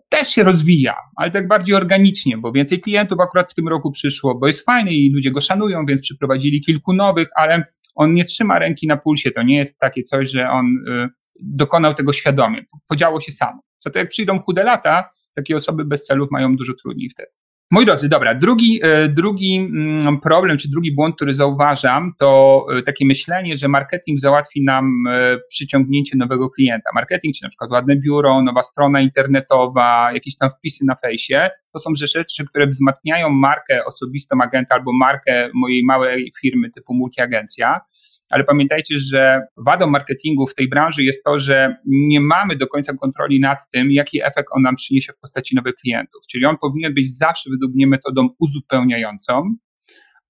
też 0.09 0.27
się 0.27 0.44
rozwija, 0.44 0.95
ale 1.15 1.31
tak 1.31 1.47
bardziej 1.47 1.75
organicznie, 1.75 2.38
bo 2.38 2.51
więcej 2.51 2.81
klientów 2.81 3.19
akurat 3.19 3.51
w 3.51 3.56
tym 3.56 3.68
roku 3.68 3.91
przyszło, 3.91 4.39
bo 4.39 4.47
jest 4.47 4.65
fajny 4.65 4.91
i 4.94 5.13
ludzie 5.13 5.31
go 5.31 5.41
szanują, 5.41 5.85
więc 5.85 6.01
przyprowadzili 6.01 6.62
kilku 6.62 6.94
nowych, 6.94 7.27
ale 7.35 7.63
on 7.95 8.13
nie 8.13 8.23
trzyma 8.23 8.59
ręki 8.59 8.88
na 8.88 8.97
pulsie. 8.97 9.31
To 9.31 9.44
nie 9.44 9.57
jest 9.57 9.80
takie 9.80 10.03
coś, 10.03 10.31
że 10.31 10.50
on 10.50 10.65
y, 10.88 11.09
dokonał 11.41 11.93
tego 11.93 12.13
świadomie. 12.13 12.65
Podziało 12.87 13.19
się 13.19 13.31
samo. 13.31 13.61
Za 13.79 13.89
to 13.89 13.99
jak 13.99 14.09
przyjdą 14.09 14.39
chude 14.39 14.63
lata, 14.63 15.09
takie 15.35 15.55
osoby 15.55 15.85
bez 15.85 16.05
celów 16.05 16.31
mają 16.31 16.55
dużo 16.55 16.73
trudniej 16.73 17.09
wtedy. 17.09 17.29
Moi 17.71 17.85
drodzy, 17.85 18.09
dobra, 18.09 18.35
drugi, 18.35 18.79
e, 18.83 19.09
drugi 19.09 19.55
mm, 19.55 20.19
problem, 20.19 20.57
czy 20.57 20.69
drugi 20.69 20.95
błąd, 20.95 21.15
który 21.15 21.33
zauważam, 21.33 22.13
to 22.19 22.65
e, 22.77 22.81
takie 22.81 23.06
myślenie, 23.06 23.57
że 23.57 23.67
marketing 23.67 24.19
załatwi 24.19 24.63
nam 24.63 24.94
e, 25.09 25.37
przyciągnięcie 25.49 26.17
nowego 26.17 26.49
klienta. 26.49 26.89
Marketing, 26.95 27.35
czy 27.35 27.44
na 27.44 27.49
przykład 27.49 27.71
ładne 27.71 27.95
biuro, 27.95 28.41
nowa 28.41 28.63
strona 28.63 29.01
internetowa, 29.01 30.09
jakieś 30.13 30.37
tam 30.37 30.49
wpisy 30.49 30.85
na 30.85 30.95
fejsie, 30.95 31.49
to 31.73 31.79
są 31.79 31.89
rzeczy, 31.95 32.45
które 32.49 32.67
wzmacniają 32.67 33.29
markę 33.29 33.85
osobistą 33.85 34.37
agenta 34.44 34.75
albo 34.75 34.91
markę 34.94 35.49
mojej 35.53 35.83
małej 35.83 36.31
firmy 36.41 36.69
typu 36.69 36.94
multiagencja 36.94 37.81
ale 38.29 38.43
pamiętajcie, 38.43 38.95
że 38.99 39.41
wadą 39.57 39.87
marketingu 39.87 40.47
w 40.47 40.55
tej 40.55 40.69
branży 40.69 41.03
jest 41.03 41.23
to, 41.23 41.39
że 41.39 41.75
nie 41.85 42.21
mamy 42.21 42.55
do 42.55 42.67
końca 42.67 42.93
kontroli 42.93 43.39
nad 43.39 43.69
tym, 43.73 43.91
jaki 43.91 44.23
efekt 44.23 44.49
on 44.51 44.61
nam 44.61 44.75
przyniesie 44.75 45.13
w 45.13 45.19
postaci 45.19 45.55
nowych 45.55 45.75
klientów. 45.75 46.21
Czyli 46.31 46.45
on 46.45 46.57
powinien 46.61 46.93
być 46.93 47.17
zawsze 47.17 47.49
według 47.49 47.75
mnie 47.75 47.87
metodą 47.87 48.29
uzupełniającą, 48.39 49.55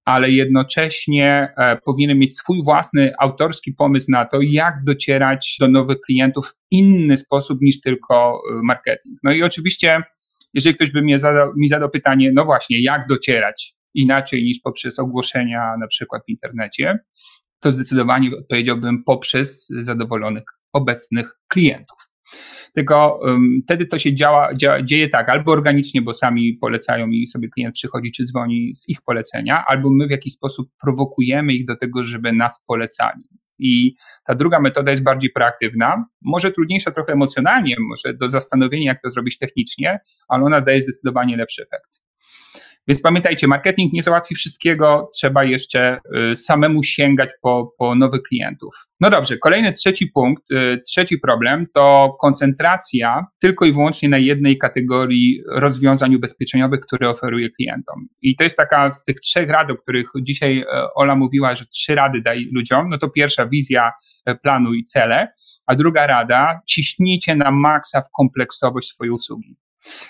ale 0.04 0.30
jednocześnie 0.30 1.52
e, 1.56 1.76
powinien 1.84 2.18
mieć 2.18 2.36
swój 2.36 2.64
własny 2.64 3.12
autorski 3.18 3.72
pomysł 3.72 4.06
na 4.10 4.24
to, 4.24 4.38
jak 4.42 4.74
docierać 4.86 5.56
do 5.60 5.68
nowych 5.68 6.00
klientów 6.00 6.46
w 6.48 6.54
inny 6.70 7.16
sposób 7.16 7.58
niż 7.62 7.80
tylko 7.80 8.42
e, 8.50 8.60
marketing. 8.62 9.18
No 9.22 9.32
i 9.32 9.42
oczywiście, 9.42 10.02
jeżeli 10.54 10.74
ktoś 10.74 10.92
by 10.92 11.02
mnie 11.02 11.18
zadał, 11.18 11.52
mi 11.56 11.68
zadał 11.68 11.90
pytanie, 11.90 12.32
no 12.34 12.44
właśnie, 12.44 12.82
jak 12.82 13.06
docierać 13.08 13.74
inaczej 13.94 14.44
niż 14.44 14.58
poprzez 14.64 14.98
ogłoszenia 14.98 15.74
na 15.80 15.86
przykład 15.86 16.22
w 16.26 16.30
internecie, 16.30 16.98
to 17.60 17.72
zdecydowanie 17.72 18.30
odpowiedziałbym 18.38 19.04
poprzez 19.04 19.68
zadowolonych 19.82 20.44
obecnych 20.72 21.38
klientów. 21.48 22.08
Tylko 22.74 23.20
um, 23.22 23.60
wtedy 23.64 23.86
to 23.86 23.98
się 23.98 24.14
działa, 24.14 24.54
dzia, 24.54 24.82
dzieje 24.82 25.08
tak, 25.08 25.28
albo 25.28 25.52
organicznie, 25.52 26.02
bo 26.02 26.14
sami 26.14 26.54
polecają 26.60 27.08
i 27.08 27.26
sobie 27.26 27.48
klient 27.48 27.74
przychodzi 27.74 28.12
czy 28.12 28.24
dzwoni 28.24 28.74
z 28.74 28.88
ich 28.88 29.02
polecenia, 29.02 29.64
albo 29.68 29.90
my 29.90 30.06
w 30.06 30.10
jakiś 30.10 30.32
sposób 30.32 30.70
prowokujemy 30.82 31.52
ich 31.52 31.66
do 31.66 31.76
tego, 31.76 32.02
żeby 32.02 32.32
nas 32.32 32.64
polecali. 32.66 33.28
I 33.58 33.94
ta 34.26 34.34
druga 34.34 34.60
metoda 34.60 34.90
jest 34.90 35.02
bardziej 35.02 35.30
proaktywna, 35.30 36.04
może 36.22 36.52
trudniejsza 36.52 36.90
trochę 36.90 37.12
emocjonalnie, 37.12 37.76
może 37.80 38.14
do 38.14 38.28
zastanowienia, 38.28 38.86
jak 38.86 39.02
to 39.02 39.10
zrobić 39.10 39.38
technicznie, 39.38 39.98
ale 40.28 40.44
ona 40.44 40.60
daje 40.60 40.82
zdecydowanie 40.82 41.36
lepszy 41.36 41.62
efekt. 41.62 42.00
Więc 42.88 43.02
pamiętajcie, 43.02 43.46
marketing 43.46 43.92
nie 43.92 44.02
załatwi 44.02 44.34
wszystkiego, 44.34 45.08
trzeba 45.14 45.44
jeszcze 45.44 46.00
y, 46.32 46.36
samemu 46.36 46.82
sięgać 46.82 47.30
po, 47.42 47.74
po 47.78 47.94
nowych 47.94 48.22
klientów. 48.22 48.74
No 49.00 49.10
dobrze, 49.10 49.38
kolejny 49.38 49.72
trzeci 49.72 50.06
punkt, 50.06 50.50
y, 50.50 50.80
trzeci 50.86 51.18
problem 51.18 51.66
to 51.74 52.16
koncentracja 52.20 53.26
tylko 53.38 53.64
i 53.64 53.72
wyłącznie 53.72 54.08
na 54.08 54.18
jednej 54.18 54.58
kategorii 54.58 55.42
rozwiązań 55.48 56.14
ubezpieczeniowych, 56.14 56.80
które 56.80 57.10
oferuje 57.10 57.50
klientom. 57.50 58.08
I 58.22 58.36
to 58.36 58.44
jest 58.44 58.56
taka 58.56 58.92
z 58.92 59.04
tych 59.04 59.16
trzech 59.16 59.50
rad, 59.50 59.70
o 59.70 59.76
których 59.76 60.10
dzisiaj 60.22 60.58
e, 60.58 60.94
Ola 60.94 61.16
mówiła, 61.16 61.54
że 61.54 61.66
trzy 61.66 61.94
rady 61.94 62.20
daj 62.20 62.48
ludziom. 62.52 62.88
No 62.88 62.98
to 62.98 63.10
pierwsza 63.10 63.46
wizja 63.46 63.92
e, 64.26 64.34
planu 64.34 64.74
i 64.74 64.84
cele, 64.84 65.28
a 65.66 65.74
druga 65.74 66.06
rada, 66.06 66.60
ciśnijcie 66.66 67.36
na 67.36 67.50
maksa 67.50 68.00
w 68.00 68.10
kompleksowość 68.10 68.88
swojej 68.88 69.10
usługi. 69.10 69.56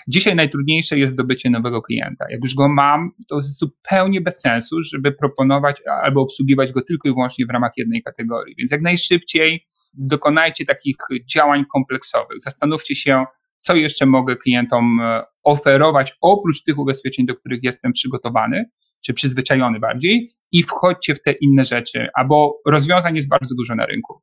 Dzisiaj 0.07 0.35
najtrudniejsze 0.35 0.99
jest 0.99 1.13
zdobycie 1.13 1.49
nowego 1.49 1.81
klienta. 1.81 2.25
Jak 2.29 2.39
już 2.43 2.55
go 2.55 2.69
mam, 2.69 3.11
to 3.29 3.35
jest 3.35 3.59
zupełnie 3.59 4.21
bez 4.21 4.41
sensu, 4.41 4.81
żeby 4.81 5.11
proponować 5.11 5.81
albo 6.03 6.21
obsługiwać 6.21 6.71
go 6.71 6.81
tylko 6.81 7.09
i 7.09 7.11
wyłącznie 7.11 7.45
w 7.45 7.49
ramach 7.49 7.71
jednej 7.77 8.03
kategorii. 8.03 8.55
Więc 8.57 8.71
jak 8.71 8.81
najszybciej 8.81 9.65
dokonajcie 9.93 10.65
takich 10.65 10.95
działań 11.35 11.65
kompleksowych. 11.73 12.41
Zastanówcie 12.41 12.95
się, 12.95 13.25
co 13.59 13.75
jeszcze 13.75 14.05
mogę 14.05 14.35
klientom 14.35 14.99
e, 15.01 15.23
oferować 15.43 16.13
oprócz 16.21 16.63
tych 16.63 16.77
ubezpieczeń, 16.77 17.25
do 17.25 17.35
których 17.35 17.63
jestem 17.63 17.91
przygotowany, 17.91 18.65
czy 19.01 19.13
przyzwyczajony 19.13 19.79
bardziej, 19.79 20.31
i 20.51 20.63
wchodźcie 20.63 21.15
w 21.15 21.21
te 21.21 21.31
inne 21.31 21.65
rzeczy, 21.65 22.07
albo 22.13 22.61
rozwiązań 22.67 23.15
jest 23.15 23.29
bardzo 23.29 23.55
dużo 23.55 23.75
na 23.75 23.85
rynku 23.85 24.21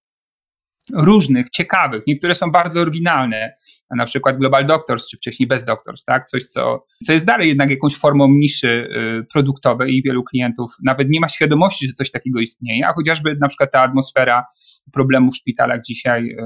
różnych, 0.94 1.50
ciekawych. 1.50 2.02
Niektóre 2.06 2.34
są 2.34 2.50
bardzo 2.50 2.80
oryginalne, 2.80 3.52
na 3.96 4.04
przykład 4.04 4.36
Global 4.36 4.66
Doctors, 4.66 5.08
czy 5.08 5.16
wcześniej 5.16 5.46
Bez 5.46 5.64
Doctors, 5.64 6.04
tak? 6.04 6.24
Coś, 6.24 6.46
co, 6.46 6.86
co 7.06 7.12
jest 7.12 7.24
dalej 7.24 7.48
jednak 7.48 7.70
jakąś 7.70 7.96
formą 7.96 8.28
niszy 8.28 8.68
y, 9.20 9.26
produktowej 9.32 9.94
i 9.94 10.02
wielu 10.02 10.24
klientów 10.24 10.70
nawet 10.84 11.08
nie 11.10 11.20
ma 11.20 11.28
świadomości, 11.28 11.86
że 11.86 11.92
coś 11.92 12.10
takiego 12.10 12.40
istnieje, 12.40 12.88
a 12.88 12.92
chociażby 12.92 13.36
na 13.40 13.48
przykład 13.48 13.72
ta 13.72 13.80
atmosfera 13.80 14.44
problemów 14.92 15.34
w 15.34 15.36
szpitalach 15.36 15.82
dzisiaj, 15.82 16.30
y, 16.30 16.36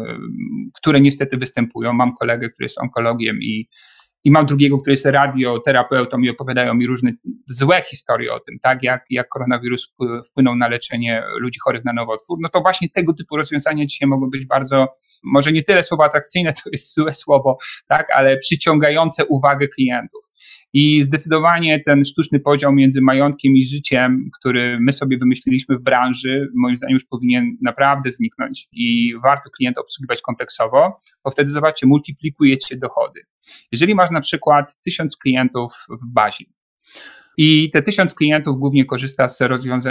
które 0.75 1.01
niestety 1.01 1.37
występują. 1.37 1.93
Mam 1.93 2.15
kolegę, 2.15 2.49
który 2.51 2.65
jest 2.65 2.79
onkologiem 2.79 3.37
i 3.43 3.69
i 4.25 4.31
mam 4.31 4.47
drugiego, 4.47 4.79
który 4.79 4.95
jest 4.95 5.07
radioterapeutą 5.07 6.19
i 6.19 6.31
opowiadają 6.31 6.75
mi 6.75 6.87
różne 6.87 7.13
złe 7.49 7.83
historie 7.83 8.35
o 8.35 8.41
tym, 8.41 8.59
tak, 8.63 8.83
jak, 8.83 9.05
jak 9.11 9.29
koronawirus 9.29 9.95
wpłynął 10.31 10.57
na 10.57 10.69
leczenie 10.69 11.23
ludzi 11.39 11.59
chorych 11.65 11.85
na 11.85 11.93
nowotwór, 11.93 12.39
no 12.41 12.49
to 12.49 12.61
właśnie 12.61 12.89
tego 12.91 13.15
typu 13.15 13.37
rozwiązania 13.37 13.87
dzisiaj 13.87 14.09
mogą 14.09 14.31
być 14.31 14.47
bardzo, 14.47 14.87
może 15.23 15.53
nie 15.53 15.63
tyle 15.63 15.83
słowo 15.83 16.05
atrakcyjne, 16.05 16.53
to 16.65 16.71
jest 16.73 16.95
złe 16.95 17.15
słowo, 17.15 17.59
tak, 17.89 18.07
ale 18.15 18.37
przyciągające 18.37 19.27
uwagę 19.27 19.69
klientów. 19.69 20.30
I 20.73 21.03
zdecydowanie 21.03 21.81
ten 21.81 22.05
sztuczny 22.05 22.41
podział 22.41 22.73
między 22.73 23.01
majątkiem 23.01 23.53
i 23.57 23.65
życiem, 23.65 24.31
który 24.39 24.79
my 24.81 24.93
sobie 24.93 25.19
wymyśliliśmy 25.19 25.79
w 25.79 25.83
branży, 25.83 26.49
moim 26.55 26.77
zdaniem 26.77 26.95
już 26.95 27.05
powinien 27.05 27.57
naprawdę 27.63 28.11
zniknąć 28.11 28.69
i 28.73 29.15
warto 29.25 29.51
klienta 29.51 29.81
obsługiwać 29.81 30.23
kompleksowo, 30.23 30.99
bo 31.25 31.31
wtedy 31.31 31.51
zobaczcie, 31.51 31.87
multiplikujecie 31.87 32.77
dochody. 32.77 33.21
Jeżeli 33.73 33.95
masz 33.95 34.11
na 34.11 34.21
przykład 34.21 34.77
tysiąc 34.85 35.17
klientów 35.17 35.73
w 36.03 36.13
bazie, 36.13 36.45
i 37.37 37.71
te 37.71 37.83
tysiąc 37.83 38.15
klientów 38.15 38.59
głównie 38.59 38.85
korzysta 38.85 39.29
z, 39.29 39.39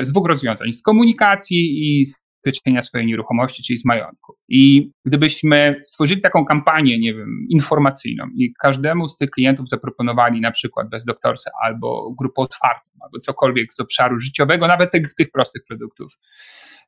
z 0.03 0.11
dwóch 0.11 0.27
rozwiązań: 0.27 0.73
z 0.73 0.81
komunikacji 0.81 1.99
i 1.99 2.05
z 2.05 2.28
ubezpieczenia 2.39 2.81
swojej 2.81 3.07
nieruchomości, 3.07 3.63
czyli 3.63 3.77
z 3.79 3.85
majątku. 3.85 4.35
I 4.49 4.91
gdybyśmy 5.05 5.81
stworzyli 5.85 6.21
taką 6.21 6.45
kampanię, 6.45 6.99
nie 6.99 7.13
wiem, 7.13 7.45
informacyjną 7.49 8.25
i 8.35 8.53
każdemu 8.59 9.07
z 9.07 9.17
tych 9.17 9.29
klientów 9.29 9.69
zaproponowali 9.69 10.41
na 10.41 10.51
przykład 10.51 10.89
bez 10.89 11.05
doktorsa 11.05 11.51
albo 11.63 12.13
grupę 12.19 12.41
otwartą, 12.41 12.89
albo 13.01 13.19
cokolwiek 13.19 13.73
z 13.73 13.79
obszaru 13.79 14.19
życiowego, 14.19 14.67
nawet 14.67 14.91
tych, 14.91 15.13
tych 15.13 15.31
prostych 15.31 15.63
produktów. 15.67 16.13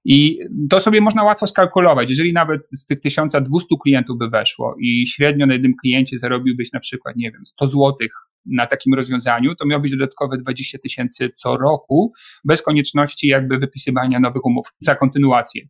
I 0.05 0.39
to 0.69 0.79
sobie 0.79 1.01
można 1.01 1.23
łatwo 1.23 1.47
skalkulować. 1.47 2.09
Jeżeli 2.09 2.33
nawet 2.33 2.69
z 2.69 2.85
tych 2.85 3.01
1200 3.01 3.75
klientów 3.83 4.17
by 4.17 4.29
weszło 4.29 4.75
i 4.79 5.07
średnio 5.07 5.45
na 5.45 5.53
jednym 5.53 5.73
kliencie 5.81 6.19
zarobiłbyś 6.19 6.71
na 6.71 6.79
przykład, 6.79 7.15
nie 7.15 7.31
wiem, 7.31 7.45
100 7.45 7.67
złotych 7.67 8.13
na 8.45 8.65
takim 8.67 8.93
rozwiązaniu, 8.93 9.55
to 9.55 9.65
miałbyś 9.65 9.91
dodatkowe 9.91 10.37
20 10.37 10.77
tysięcy 10.77 11.29
co 11.29 11.57
roku, 11.57 12.13
bez 12.45 12.61
konieczności 12.61 13.27
jakby 13.27 13.57
wypisywania 13.57 14.19
nowych 14.19 14.45
umów 14.45 14.67
za 14.79 14.95
kontynuację. 14.95 15.61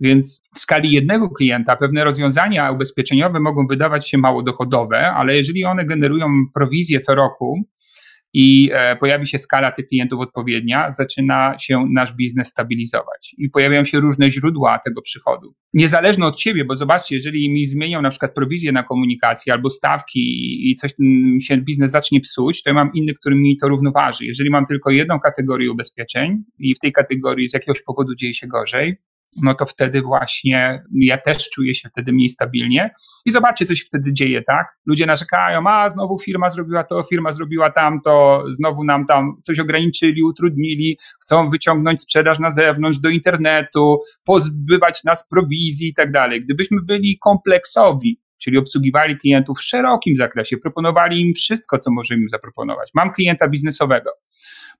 Więc 0.00 0.42
w 0.56 0.58
skali 0.58 0.92
jednego 0.92 1.30
klienta 1.30 1.76
pewne 1.76 2.04
rozwiązania 2.04 2.70
ubezpieczeniowe 2.70 3.40
mogą 3.40 3.66
wydawać 3.66 4.08
się 4.08 4.18
mało 4.18 4.42
dochodowe, 4.42 5.12
ale 5.12 5.36
jeżeli 5.36 5.64
one 5.64 5.84
generują 5.84 6.26
prowizję 6.54 7.00
co 7.00 7.14
roku, 7.14 7.62
i 8.32 8.70
e, 8.72 8.96
pojawi 8.96 9.26
się 9.26 9.38
skala 9.38 9.72
tych 9.72 9.86
klientów 9.86 10.20
odpowiednia, 10.20 10.90
zaczyna 10.90 11.58
się 11.58 11.86
nasz 11.92 12.12
biznes 12.16 12.48
stabilizować 12.48 13.34
i 13.38 13.50
pojawiają 13.50 13.84
się 13.84 14.00
różne 14.00 14.30
źródła 14.30 14.78
tego 14.84 15.02
przychodu. 15.02 15.54
Niezależne 15.74 16.26
od 16.26 16.40
siebie, 16.40 16.64
bo 16.64 16.76
zobaczcie, 16.76 17.14
jeżeli 17.14 17.52
mi 17.52 17.66
zmienią 17.66 18.02
na 18.02 18.10
przykład 18.10 18.34
prowizję 18.34 18.72
na 18.72 18.82
komunikację 18.82 19.52
albo 19.52 19.70
stawki 19.70 20.20
i 20.70 20.74
coś 20.74 20.94
się 21.40 21.56
biznes 21.56 21.90
zacznie 21.90 22.20
psuć, 22.20 22.62
to 22.62 22.70
ja 22.70 22.74
mam 22.74 22.90
inny, 22.94 23.14
który 23.14 23.36
mi 23.36 23.56
to 23.56 23.68
równoważy. 23.68 24.24
Jeżeli 24.24 24.50
mam 24.50 24.66
tylko 24.66 24.90
jedną 24.90 25.18
kategorię 25.20 25.72
ubezpieczeń 25.72 26.42
i 26.58 26.74
w 26.74 26.78
tej 26.78 26.92
kategorii 26.92 27.48
z 27.48 27.54
jakiegoś 27.54 27.82
powodu 27.82 28.14
dzieje 28.14 28.34
się 28.34 28.46
gorzej, 28.46 28.96
no 29.36 29.54
to 29.54 29.66
wtedy 29.66 30.02
właśnie 30.02 30.82
ja 30.92 31.18
też 31.18 31.50
czuję 31.50 31.74
się 31.74 31.88
wtedy 31.88 32.12
mniej 32.12 32.28
stabilnie. 32.28 32.90
I 33.26 33.30
zobaczcie, 33.30 33.66
co 33.66 33.74
się 33.74 33.84
wtedy 33.84 34.12
dzieje, 34.12 34.42
tak? 34.42 34.66
Ludzie 34.86 35.06
narzekają, 35.06 35.66
a 35.66 35.90
znowu 35.90 36.18
firma 36.18 36.50
zrobiła 36.50 36.84
to, 36.84 37.02
firma 37.02 37.32
zrobiła 37.32 37.70
tamto, 37.70 38.44
znowu 38.52 38.84
nam 38.84 39.06
tam 39.06 39.32
coś 39.42 39.58
ograniczyli, 39.58 40.22
utrudnili, 40.22 40.98
chcą 41.22 41.50
wyciągnąć 41.50 42.00
sprzedaż 42.00 42.38
na 42.38 42.50
zewnątrz, 42.50 42.98
do 42.98 43.08
internetu, 43.08 44.00
pozbywać 44.24 45.04
nas 45.04 45.28
prowizji 45.28 45.88
i 45.88 45.94
tak 45.94 46.12
dalej. 46.12 46.44
Gdybyśmy 46.44 46.82
byli 46.82 47.18
kompleksowi, 47.18 48.20
czyli 48.38 48.58
obsługiwali 48.58 49.16
klientów 49.16 49.58
w 49.58 49.62
szerokim 49.62 50.16
zakresie, 50.16 50.56
proponowali 50.58 51.20
im 51.20 51.32
wszystko, 51.32 51.78
co 51.78 51.90
możemy 51.90 52.22
im 52.22 52.28
zaproponować. 52.28 52.90
Mam 52.94 53.12
klienta 53.12 53.48
biznesowego. 53.48 54.10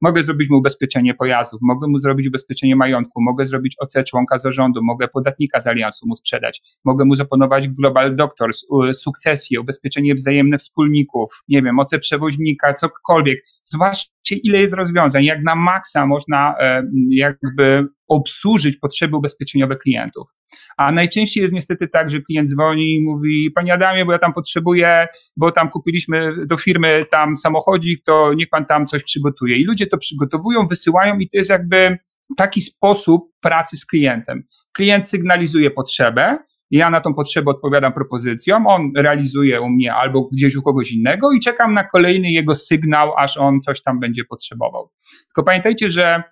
Mogę 0.00 0.22
zrobić 0.22 0.50
mu 0.50 0.58
ubezpieczenie 0.58 1.14
pojazdów, 1.14 1.60
mogę 1.62 1.88
mu 1.88 1.98
zrobić 1.98 2.28
ubezpieczenie 2.28 2.76
majątku, 2.76 3.22
mogę 3.22 3.44
zrobić 3.44 3.76
OC 3.78 3.92
członka 4.06 4.38
zarządu, 4.38 4.80
mogę 4.82 5.08
podatnika 5.08 5.60
z 5.60 5.66
aliansu 5.66 6.06
mu 6.08 6.16
sprzedać, 6.16 6.62
mogę 6.84 7.04
mu 7.04 7.14
zaponować 7.14 7.68
Global 7.68 8.16
Doctors, 8.16 8.66
sukcesję, 8.94 9.60
ubezpieczenie 9.60 10.14
wzajemne 10.14 10.58
wspólników, 10.58 11.42
nie 11.48 11.62
wiem, 11.62 11.78
OC 11.78 11.98
przewoźnika, 12.00 12.74
cokolwiek. 12.74 13.38
Zobaczcie, 13.62 14.36
ile 14.36 14.58
jest 14.58 14.74
rozwiązań, 14.74 15.24
jak 15.24 15.42
na 15.42 15.54
maksa 15.54 16.06
można 16.06 16.54
e, 16.60 16.82
jakby 17.10 17.86
obsłużyć 18.08 18.76
potrzeby 18.76 19.16
ubezpieczeniowe 19.16 19.76
klientów. 19.76 20.28
A 20.76 20.92
najczęściej 20.92 21.42
jest 21.42 21.54
niestety 21.54 21.88
tak, 21.88 22.10
że 22.10 22.20
klient 22.20 22.50
dzwoni 22.50 22.94
i 22.94 23.02
mówi, 23.02 23.50
panie 23.54 23.74
Adamie, 23.74 24.04
bo 24.04 24.12
ja 24.12 24.18
tam 24.18 24.32
potrzebuję, 24.32 25.06
bo 25.36 25.52
tam 25.52 25.70
kupiliśmy 25.70 26.46
do 26.46 26.56
firmy 26.56 27.04
tam 27.10 27.36
samochodzik, 27.36 28.04
to 28.04 28.34
niech 28.34 28.48
pan 28.48 28.66
tam 28.66 28.86
coś 28.86 29.04
przygotuje. 29.04 29.56
I 29.56 29.64
ludzie 29.64 29.86
to 29.86 29.98
przygotowują, 29.98 30.66
wysyłają 30.66 31.18
i 31.18 31.28
to 31.28 31.36
jest 31.36 31.50
jakby 31.50 31.98
taki 32.36 32.60
sposób 32.60 33.22
pracy 33.40 33.76
z 33.76 33.86
klientem. 33.86 34.42
Klient 34.72 35.08
sygnalizuje 35.08 35.70
potrzebę, 35.70 36.38
ja 36.70 36.90
na 36.90 37.00
tą 37.00 37.14
potrzebę 37.14 37.50
odpowiadam 37.50 37.92
propozycją, 37.92 38.66
on 38.66 38.92
realizuje 38.96 39.60
u 39.60 39.68
mnie 39.68 39.94
albo 39.94 40.28
gdzieś 40.32 40.56
u 40.56 40.62
kogoś 40.62 40.92
innego 40.92 41.32
i 41.32 41.40
czekam 41.40 41.74
na 41.74 41.84
kolejny 41.84 42.30
jego 42.30 42.54
sygnał, 42.54 43.16
aż 43.16 43.36
on 43.36 43.60
coś 43.60 43.82
tam 43.82 44.00
będzie 44.00 44.24
potrzebował. 44.24 44.90
Tylko 45.26 45.42
pamiętajcie, 45.42 45.90
że 45.90 46.22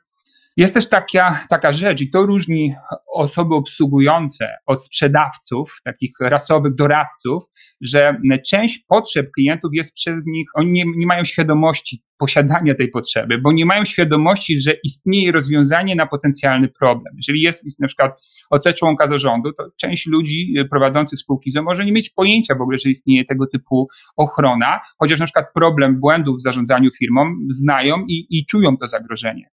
jest 0.59 0.75
też 0.75 0.89
taka, 0.89 1.47
taka 1.49 1.73
rzecz, 1.73 2.01
i 2.01 2.11
to 2.11 2.27
różni 2.27 2.75
osoby 3.15 3.55
obsługujące 3.55 4.49
od 4.67 4.85
sprzedawców, 4.85 5.81
takich 5.85 6.11
rasowych 6.21 6.75
doradców, 6.75 7.45
że 7.81 8.21
część 8.47 8.85
potrzeb 8.89 9.31
klientów 9.35 9.71
jest 9.75 9.95
przez 9.95 10.27
nich, 10.27 10.49
oni 10.55 10.73
nie, 10.73 10.85
nie 10.97 11.07
mają 11.07 11.25
świadomości 11.25 12.03
posiadania 12.19 12.75
tej 12.75 12.89
potrzeby, 12.89 13.39
bo 13.39 13.53
nie 13.53 13.67
mają 13.67 13.85
świadomości, 13.85 14.61
że 14.61 14.75
istnieje 14.85 15.33
rozwiązanie 15.33 15.97
na 15.97 16.07
potencjalny 16.07 16.69
problem. 16.69 17.15
Jeżeli 17.17 17.41
jest, 17.41 17.65
jest 17.65 17.81
na 17.81 17.87
przykład 17.87 18.13
OC 18.51 18.65
członka 18.79 19.07
zarządu, 19.07 19.53
to 19.53 19.65
część 19.81 20.07
ludzi 20.07 20.55
prowadzących 20.71 21.19
spółki 21.19 21.51
ZO 21.51 21.63
może 21.63 21.85
nie 21.85 21.93
mieć 21.93 22.11
pojęcia 22.11 22.55
w 22.55 22.61
ogóle, 22.61 22.79
że 22.79 22.91
istnieje 22.91 23.25
tego 23.25 23.47
typu 23.47 23.89
ochrona, 24.17 24.81
chociaż 24.99 25.21
na 25.21 25.27
przykład 25.27 25.47
problem 25.55 26.01
błędów 26.01 26.39
w 26.39 26.43
zarządzaniu 26.43 26.91
firmą 26.99 27.35
znają 27.49 28.05
i, 28.09 28.27
i 28.31 28.47
czują 28.47 28.77
to 28.77 28.87
zagrożenie. 28.87 29.51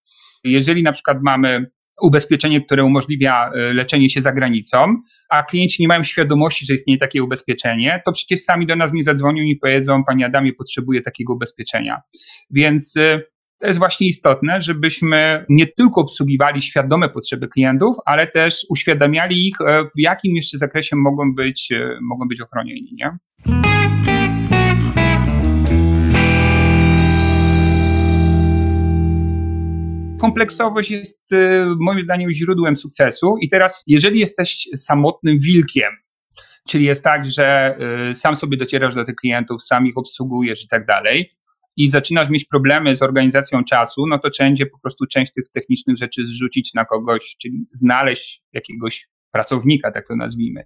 Jeżeli 0.44 0.84
na 0.84 0.92
przykład 0.92 1.18
mamy 1.22 1.72
ubezpieczenie, 2.02 2.62
które 2.62 2.84
umożliwia 2.84 3.52
e, 3.54 3.74
leczenie 3.74 4.10
się 4.10 4.22
za 4.22 4.32
granicą, 4.32 4.96
a 5.30 5.44
klienci 5.44 5.82
nie 5.82 5.88
mają 5.88 6.04
świadomości, 6.04 6.66
że 6.66 6.74
istnieje 6.74 7.00
takie 7.00 7.24
ubezpieczenie, 7.24 8.02
to 8.06 8.12
przecież 8.12 8.40
sami 8.40 8.68
do 8.68 8.76
nas 8.76 8.94
nie 8.94 9.04
zadzwonią 9.04 9.44
i 9.44 9.56
powiedzą, 9.56 10.04
Panie 10.04 10.26
Adamie, 10.26 10.54
potrzebuję 10.54 11.02
takiego 11.02 11.34
ubezpieczenia. 11.34 12.02
Więc 12.52 12.98
e, 12.98 13.22
to 13.60 13.68
jest 13.68 13.80
właśnie 13.80 14.08
istotne, 14.08 14.62
żebyśmy 14.62 15.46
nie 15.50 15.68
tylko 15.68 16.02
obsługiwali 16.02 16.62
świadome 16.62 17.10
potrzeby 17.10 17.48
klientów, 17.48 17.96
ale 18.06 18.28
też 18.28 18.66
uświadamiali 18.70 19.48
ich, 19.48 19.62
e, 19.62 19.84
w 19.84 20.00
jakim 20.00 20.36
jeszcze 20.36 20.58
zakresie 20.58 20.96
mogą 20.96 21.36
być, 21.36 21.70
mogą 22.02 22.28
być 22.28 22.42
ochronieni. 22.42 22.94
Nie? 22.94 23.18
Kompleksowość 30.22 30.92
jest 30.92 31.32
y, 31.32 31.66
moim 31.80 32.02
zdaniem 32.02 32.32
źródłem 32.32 32.76
sukcesu. 32.76 33.38
I 33.42 33.50
teraz, 33.50 33.84
jeżeli 33.88 34.20
jesteś 34.20 34.70
samotnym 34.76 35.40
wilkiem, 35.40 35.92
czyli 36.70 36.86
jest 36.86 37.04
tak, 37.04 37.30
że 37.30 37.78
y, 38.12 38.16
sam 38.16 38.36
sobie 38.36 38.58
docierasz 38.58 38.96
do 38.96 39.06
tych 39.06 39.16
klientów, 39.16 39.64
sam 39.64 39.88
ich 39.88 39.98
obsługujesz 39.98 40.64
i 40.64 40.68
tak 40.68 40.86
dalej, 40.86 41.32
i 41.78 41.88
zaczynasz 41.88 42.30
mieć 42.30 42.46
problemy 42.46 42.96
z 42.96 43.02
organizacją 43.02 43.64
czasu, 43.64 44.08
no 44.08 44.20
to 44.20 44.30
trzeba 44.30 44.50
po 44.72 44.80
prostu 44.80 45.06
część 45.06 45.34
tych 45.34 45.44
technicznych 45.54 45.98
rzeczy 45.98 46.26
zrzucić 46.26 46.74
na 46.74 46.86
kogoś, 46.86 47.36
czyli 47.42 47.68
znaleźć 47.72 48.42
jakiegoś 48.54 49.08
pracownika, 49.32 49.92
tak 49.92 50.08
to 50.08 50.16
nazwijmy. 50.16 50.64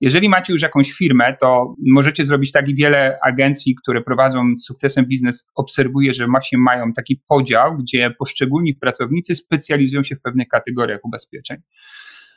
Jeżeli 0.00 0.28
macie 0.28 0.52
już 0.52 0.62
jakąś 0.62 0.92
firmę, 0.92 1.36
to 1.40 1.74
możecie 1.86 2.26
zrobić 2.26 2.52
tak 2.52 2.68
i 2.68 2.74
wiele 2.74 3.18
agencji, 3.24 3.74
które 3.82 4.02
prowadzą 4.02 4.54
z 4.56 4.64
sukcesem 4.64 5.06
biznes, 5.06 5.48
obserwuję, 5.54 6.14
że 6.14 6.26
właśnie 6.26 6.58
mają 6.58 6.92
taki 6.92 7.22
podział, 7.28 7.76
gdzie 7.76 8.10
poszczególni 8.18 8.74
pracownicy 8.74 9.34
specjalizują 9.34 10.02
się 10.02 10.16
w 10.16 10.20
pewnych 10.20 10.48
kategoriach 10.48 11.00
ubezpieczeń. 11.04 11.56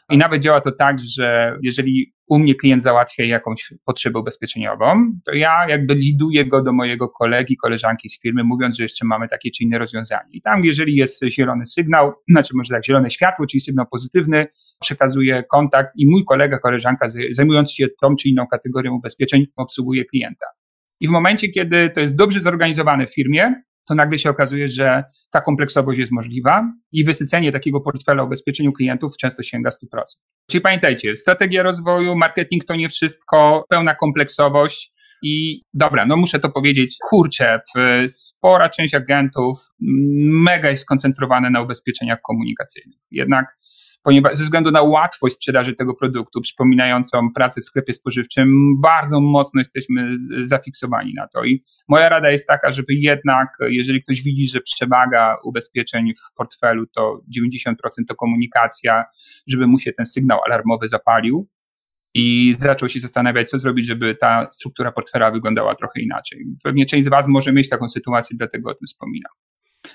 I 0.10 0.18
nawet 0.18 0.42
działa 0.42 0.62
to 0.62 0.72
tak, 0.72 1.00
że 1.00 1.58
jeżeli 1.62 2.14
u 2.28 2.40
mnie 2.40 2.56
klient 2.56 2.84
załatwia 2.84 3.26
jakąś 3.26 3.74
potrzebę 3.86 4.20
ubezpieczeniową, 4.20 5.12
to 5.26 5.34
ja 5.34 5.70
jakby 5.70 5.96
liduję 5.96 6.46
go 6.46 6.64
do 6.64 6.74
mojego 6.74 7.10
kolegi, 7.10 7.58
koleżanki 7.58 8.10
z 8.10 8.22
firmy, 8.22 8.44
mówiąc, 8.44 8.78
że 8.78 8.84
jeszcze 8.84 9.06
mamy 9.06 9.28
takie 9.28 9.52
czy 9.52 9.64
inne 9.64 9.78
rozwiązanie. 9.78 10.30
I 10.32 10.42
tam, 10.42 10.66
jeżeli 10.66 10.96
jest 10.96 11.24
zielony 11.30 11.66
sygnał, 11.66 12.14
znaczy 12.32 12.54
może 12.56 12.74
tak, 12.74 12.86
zielone 12.86 13.10
światło, 13.10 13.46
czyli 13.46 13.62
sygnał 13.62 13.86
pozytywny, 13.92 14.48
przekazuję 14.82 15.44
kontakt 15.52 15.90
i 15.96 16.10
mój 16.10 16.26
kolega, 16.26 16.60
koleżanka 16.60 17.08
zajmując 17.32 17.72
się 17.72 17.88
tą 18.02 18.16
czy 18.16 18.30
inną 18.30 18.48
kategorią 18.48 18.94
ubezpieczeń, 18.94 19.46
obsługuje 19.56 20.06
klienta. 20.06 20.46
I 21.00 21.08
w 21.08 21.12
momencie, 21.12 21.50
kiedy 21.50 21.90
to 21.90 22.00
jest 22.00 22.16
dobrze 22.16 22.40
zorganizowane 22.40 23.08
w 23.08 23.14
firmie, 23.14 23.54
to 23.90 23.96
nagle 23.96 24.20
się 24.20 24.30
okazuje, 24.30 24.68
że 24.68 25.04
ta 25.32 25.42
kompleksowość 25.42 26.00
jest 26.00 26.12
możliwa 26.12 26.74
i 26.92 27.04
wysycenie 27.04 27.52
takiego 27.52 27.82
portfela 27.82 28.24
ubezpieczeniu 28.24 28.74
klientów 28.74 29.18
często 29.18 29.44
sięga 29.44 29.70
100%. 29.70 29.76
Czyli 30.50 30.62
pamiętajcie, 30.62 31.16
strategia 31.16 31.64
rozwoju, 31.64 32.16
marketing 32.16 32.66
to 32.66 32.76
nie 32.76 32.90
wszystko, 32.90 33.66
pełna 33.70 33.96
kompleksowość. 33.96 34.94
I 35.24 35.64
dobra, 35.74 36.06
no 36.06 36.18
muszę 36.18 36.40
to 36.40 36.50
powiedzieć, 36.50 36.98
kurczę, 37.10 37.60
spora 38.08 38.70
część 38.70 38.94
agentów 38.94 39.58
mega 40.44 40.70
jest 40.70 40.84
skoncentrowana 40.84 41.50
na 41.50 41.62
ubezpieczeniach 41.62 42.20
komunikacyjnych. 42.22 43.00
Jednak 43.12 43.58
ponieważ 44.04 44.38
ze 44.38 44.44
względu 44.44 44.72
na 44.72 44.82
łatwość 44.82 45.36
sprzedaży 45.36 45.74
tego 45.74 45.96
produktu, 45.96 46.42
przypominającą 46.42 47.34
pracę 47.36 47.62
w 47.62 47.66
sklepie 47.66 47.94
spożywczym, 47.94 48.82
bardzo 48.82 49.22
mocno 49.22 49.62
jesteśmy 49.62 50.18
zafiksowani 50.44 51.14
na 51.14 51.28
to. 51.28 51.44
I 51.44 51.62
moja 51.88 52.10
rada 52.10 52.32
jest 52.32 52.48
taka, 52.48 52.72
żeby 52.72 52.94
jednak, 52.94 53.58
jeżeli 53.70 54.04
ktoś 54.04 54.24
widzi, 54.24 54.48
że 54.48 54.62
przewaga 54.62 55.38
ubezpieczeń 55.44 56.14
w 56.16 56.34
portfelu 56.36 56.86
to 56.88 57.22
90% 57.38 57.74
to 58.08 58.16
komunikacja, 58.16 59.04
żeby 59.48 59.68
mu 59.68 59.80
się 59.80 59.94
ten 59.94 60.06
sygnał 60.06 60.40
alarmowy 60.46 60.88
zapalił, 60.88 61.48
i 62.14 62.56
zaczął 62.58 62.90
się 62.90 63.00
zastanawiać, 63.00 63.50
co 63.50 63.60
zrobić, 63.60 63.86
żeby 63.86 64.16
ta 64.16 64.48
struktura 64.52 64.92
portfela 64.92 65.32
wyglądała 65.32 65.76
trochę 65.76 66.02
inaczej. 66.02 66.46
Pewnie 66.64 66.86
część 66.86 67.06
z 67.06 67.10
Was 67.10 67.28
może 67.28 67.54
mieć 67.54 67.70
taką 67.70 67.90
sytuację, 67.90 68.38
dlatego 68.38 68.70
o 68.70 68.74
tym 68.74 68.88
wspominam. 68.88 69.32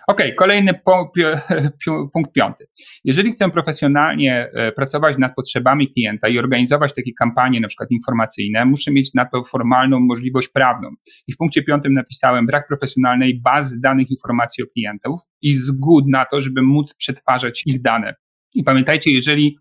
Ok, 0.08 0.22
kolejny 0.36 0.74
punkt 2.12 2.32
piąty. 2.32 2.66
Jeżeli 3.04 3.32
chcę 3.32 3.50
profesjonalnie 3.50 4.50
e, 4.54 4.72
pracować 4.72 5.18
nad 5.18 5.34
potrzebami 5.34 5.92
klienta 5.92 6.28
i 6.28 6.38
organizować 6.38 6.94
takie 6.94 7.12
kampanie, 7.18 7.60
na 7.60 7.68
przykład 7.68 7.90
informacyjne, 7.90 8.64
muszę 8.64 8.92
mieć 8.92 9.14
na 9.14 9.24
to 9.24 9.44
formalną 9.44 10.00
możliwość 10.00 10.48
prawną. 10.48 10.88
I 11.26 11.32
w 11.32 11.36
punkcie 11.36 11.62
piątym 11.62 11.92
napisałem 11.92 12.46
brak 12.46 12.68
profesjonalnej 12.68 13.40
bazy 13.40 13.80
danych 13.80 14.10
informacji 14.10 14.64
o 14.64 14.66
klientów 14.66 15.20
i 15.42 15.54
zgód 15.54 16.04
na 16.08 16.24
to, 16.24 16.40
żeby 16.40 16.62
móc 16.62 16.94
przetwarzać 16.94 17.62
ich 17.66 17.82
dane. 17.82 18.14
I 18.54 18.64
pamiętajcie, 18.64 19.10
jeżeli 19.10 19.56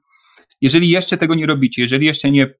jeżeli 0.61 0.89
jeszcze 0.89 1.17
tego 1.17 1.35
nie 1.35 1.45
robicie, 1.45 1.81
jeżeli 1.81 2.05
jeszcze 2.05 2.31
nie 2.31 2.53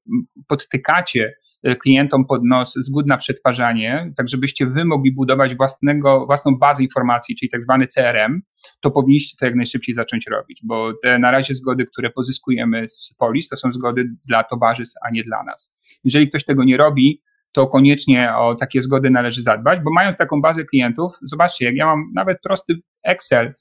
podtykacie 0.48 1.34
klientom 1.82 2.25
pod 2.25 2.41
nos 2.43 2.74
zgód 2.74 3.08
na 3.08 3.17
przetwarzanie, 3.17 4.13
tak 4.17 4.29
żebyście 4.29 4.65
wy 4.65 4.86
mogli 4.86 5.13
budować 5.13 5.55
własnego, 5.55 6.25
własną 6.25 6.58
bazę 6.58 6.84
informacji, 6.84 7.36
czyli 7.36 7.50
tak 7.50 7.63
zwany 7.63 7.88
CRM, 7.88 8.41
to 8.82 8.91
powinniście 8.91 9.38
to 9.39 9.46
jak 9.46 9.55
najszybciej 9.55 9.96
zacząć 9.96 10.27
robić, 10.27 10.62
bo 10.63 10.93
te 11.03 11.20
na 11.20 11.32
razie 11.32 11.53
zgody, 11.53 11.86
które 11.86 12.09
pozyskujemy 12.09 12.90
z 12.90 13.16
polis, 13.18 13.50
to 13.50 13.55
są 13.55 13.72
zgody 13.72 14.05
dla 14.27 14.44
towarzystw, 14.44 14.96
a 15.07 15.09
nie 15.09 15.24
dla 15.24 15.44
nas. 15.44 15.75
Jeżeli 16.03 16.29
ktoś 16.29 16.46
tego 16.46 16.64
nie 16.64 16.77
robi, 16.77 17.22
to 17.51 17.68
koniecznie 17.68 18.35
o 18.35 18.55
takie 18.55 18.81
zgody 18.81 19.09
należy 19.09 19.42
zadbać, 19.42 19.79
bo 19.79 19.90
mając 19.94 20.18
taką 20.18 20.42
bazę 20.42 20.66
klientów, 20.66 21.18
zobaczcie, 21.22 21.66
jak 21.66 21.75
ja 21.75 21.85
mam 21.85 22.11
nawet 22.16 22.37
prosty 22.44 22.74
Excel, 23.03 23.53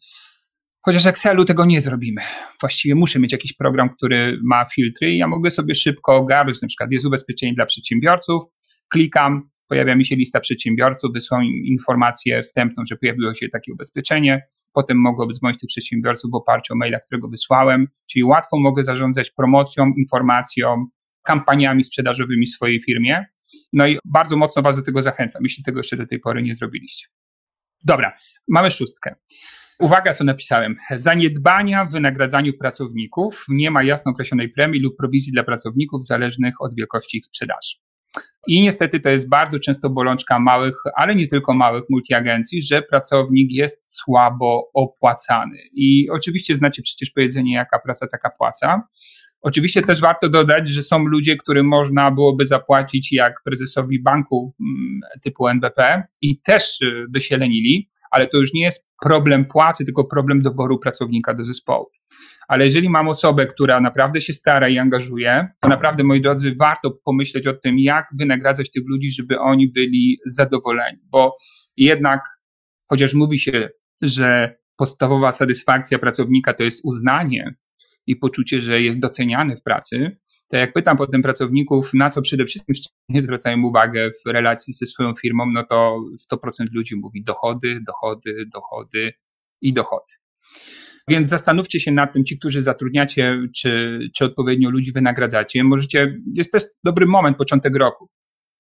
Chociaż 0.85 1.07
Excelu 1.07 1.45
tego 1.45 1.65
nie 1.65 1.81
zrobimy. 1.81 2.23
Właściwie 2.61 2.95
muszę 2.95 3.19
mieć 3.19 3.33
jakiś 3.33 3.53
program, 3.53 3.91
który 3.91 4.41
ma 4.45 4.65
filtry 4.65 5.13
i 5.13 5.19
ja 5.19 5.29
mogę 5.29 5.51
sobie 5.51 5.75
szybko 5.75 6.17
ogarnąć, 6.17 6.63
na 6.63 6.69
przykład 6.69 6.93
jest 6.93 7.07
ubezpieczenie 7.07 7.55
dla 7.55 7.67
przedsiębiorców, 7.67 8.43
klikam, 8.89 9.49
pojawia 9.69 9.97
mi 9.97 10.07
się 10.07 10.17
lista 10.17 10.41
przedsiębiorców, 10.41 11.13
wysyłam 11.13 11.45
im 11.45 11.65
informację 11.65 12.43
wstępną, 12.43 12.83
że 12.89 12.97
pojawiło 12.97 13.35
się 13.35 13.49
takie 13.49 13.73
ubezpieczenie, 13.73 14.47
potem 14.73 14.97
mogę 15.01 15.25
obdzwonić 15.25 15.61
tych 15.61 15.69
przedsiębiorców 15.69 16.31
w 16.31 16.35
oparciu 16.35 16.75
o 16.75 16.77
maila, 16.77 17.01
którego 17.01 17.29
wysłałem, 17.29 17.89
czyli 18.11 18.25
łatwo 18.25 18.59
mogę 18.61 18.85
zarządzać 18.85 19.31
promocją, 19.31 19.93
informacją, 19.99 20.87
kampaniami 21.23 21.85
sprzedażowymi 21.85 22.47
w 22.47 22.51
swojej 22.51 22.83
firmie. 22.83 23.25
No 23.73 23.87
i 23.87 23.99
bardzo 24.05 24.37
mocno 24.37 24.63
Was 24.63 24.77
do 24.77 24.83
tego 24.83 25.03
zachęcam, 25.03 25.43
jeśli 25.43 25.65
tego 25.65 25.81
jeszcze 25.81 25.97
do 25.97 26.07
tej 26.07 26.21
pory 26.21 26.43
nie 26.43 26.55
zrobiliście. 26.55 27.07
Dobra, 27.85 28.13
mamy 28.49 28.71
szóstkę. 28.71 29.15
Uwaga, 29.81 30.13
co 30.13 30.25
napisałem. 30.25 30.77
Zaniedbania 30.97 31.85
w 31.85 31.93
wynagradzaniu 31.93 32.53
pracowników. 32.53 33.45
Nie 33.49 33.71
ma 33.71 33.83
jasno 33.83 34.13
określonej 34.13 34.49
premii 34.49 34.81
lub 34.81 34.97
prowizji 34.97 35.33
dla 35.33 35.43
pracowników 35.43 36.07
zależnych 36.07 36.55
od 36.61 36.75
wielkości 36.75 37.19
ich 37.19 37.25
sprzedaży. 37.25 37.77
I 38.47 38.63
niestety 38.63 39.01
to 39.01 39.09
jest 39.09 39.29
bardzo 39.29 39.59
często 39.59 39.91
bolączka 39.91 40.39
małych, 40.39 40.83
ale 40.97 41.15
nie 41.15 41.27
tylko 41.27 41.55
małych 41.55 41.85
multiagencji, 41.91 42.63
że 42.63 42.83
pracownik 42.83 43.53
jest 43.53 43.95
słabo 43.95 44.71
opłacany. 44.75 45.59
I 45.77 46.11
oczywiście 46.11 46.57
znacie 46.57 46.83
przecież 46.83 47.11
powiedzenie, 47.11 47.55
jaka 47.55 47.79
praca, 47.79 48.07
taka 48.07 48.31
płaca. 48.31 48.83
Oczywiście 49.43 49.83
też 49.83 50.01
warto 50.01 50.29
dodać, 50.29 50.69
że 50.69 50.83
są 50.83 51.05
ludzie, 51.05 51.37
którym 51.37 51.67
można 51.67 52.11
byłoby 52.11 52.47
zapłacić 52.47 53.13
jak 53.13 53.43
prezesowi 53.45 54.03
banku 54.03 54.55
mm, 54.61 55.01
typu 55.23 55.49
NBP 55.49 56.03
i 56.23 56.41
też 56.41 56.81
y, 56.81 57.07
by 57.11 57.21
się 57.21 57.37
lenili, 57.37 57.91
ale 58.13 58.27
to 58.27 58.39
już 58.39 58.53
nie 58.55 58.63
jest 58.63 58.89
problem 59.03 59.45
płacy, 59.45 59.85
tylko 59.85 60.05
problem 60.05 60.43
doboru 60.43 60.79
pracownika 60.79 61.35
do 61.35 61.45
zespołu. 61.45 61.87
Ale 62.49 62.65
jeżeli 62.65 62.91
mam 62.91 63.09
osobę, 63.09 63.47
która 63.47 63.81
naprawdę 63.81 64.21
się 64.21 64.33
stara 64.33 64.69
i 64.69 64.79
angażuje, 64.79 65.49
to 65.61 65.69
naprawdę, 65.69 66.05
moi 66.05 66.21
drodzy, 66.21 66.55
warto 66.59 66.91
pomyśleć 67.05 67.47
o 67.47 67.53
tym, 67.53 67.79
jak 67.79 68.07
wynagradzać 68.19 68.71
tych 68.71 68.83
ludzi, 68.89 69.13
żeby 69.13 69.39
oni 69.39 69.69
byli 69.69 70.19
zadowoleni, 70.27 70.99
bo 71.13 71.37
jednak, 71.77 72.21
chociaż 72.91 73.15
mówi 73.15 73.39
się, 73.39 73.69
że 74.03 74.57
podstawowa 74.77 75.33
satysfakcja 75.33 75.99
pracownika 75.99 76.55
to 76.55 76.63
jest 76.63 76.81
uznanie 76.85 77.55
i 78.07 78.17
poczucie, 78.17 78.61
że 78.61 78.83
jest 78.83 78.99
doceniany 78.99 79.57
w 79.57 79.63
pracy, 79.63 80.17
to 80.53 80.57
jak 80.57 80.73
pytam 80.73 80.97
potem 80.97 81.23
pracowników, 81.23 81.91
na 81.95 82.11
co 82.11 82.23
przede 82.23 82.45
wszystkim 82.45 82.75
nie 83.09 83.23
zwracają 83.23 83.63
uwagę 83.63 84.11
w 84.11 84.31
relacji 84.31 84.75
ze 84.75 84.87
swoją 84.87 85.15
firmą, 85.15 85.45
no 85.53 85.65
to 85.65 85.99
100% 86.33 86.67
ludzi 86.73 86.97
mówi 86.97 87.25
dochody, 87.25 87.81
dochody, 87.87 88.47
dochody 88.53 89.13
i 89.61 89.73
dochody. 89.73 90.13
Więc 91.09 91.29
zastanówcie 91.29 91.81
się 91.81 91.93
nad 91.93 92.13
tym, 92.13 92.25
ci, 92.25 92.39
którzy 92.39 92.63
zatrudniacie, 92.63 93.49
czy, 93.57 94.01
czy 94.17 94.25
odpowiednio 94.25 94.71
ludzi 94.71 94.93
wynagradzacie. 94.93 95.65
Możecie, 95.65 96.21
jest 96.37 96.53
też 96.53 96.63
dobry 96.85 97.07
moment, 97.07 97.37
początek 97.37 97.77
roku, 97.77 98.09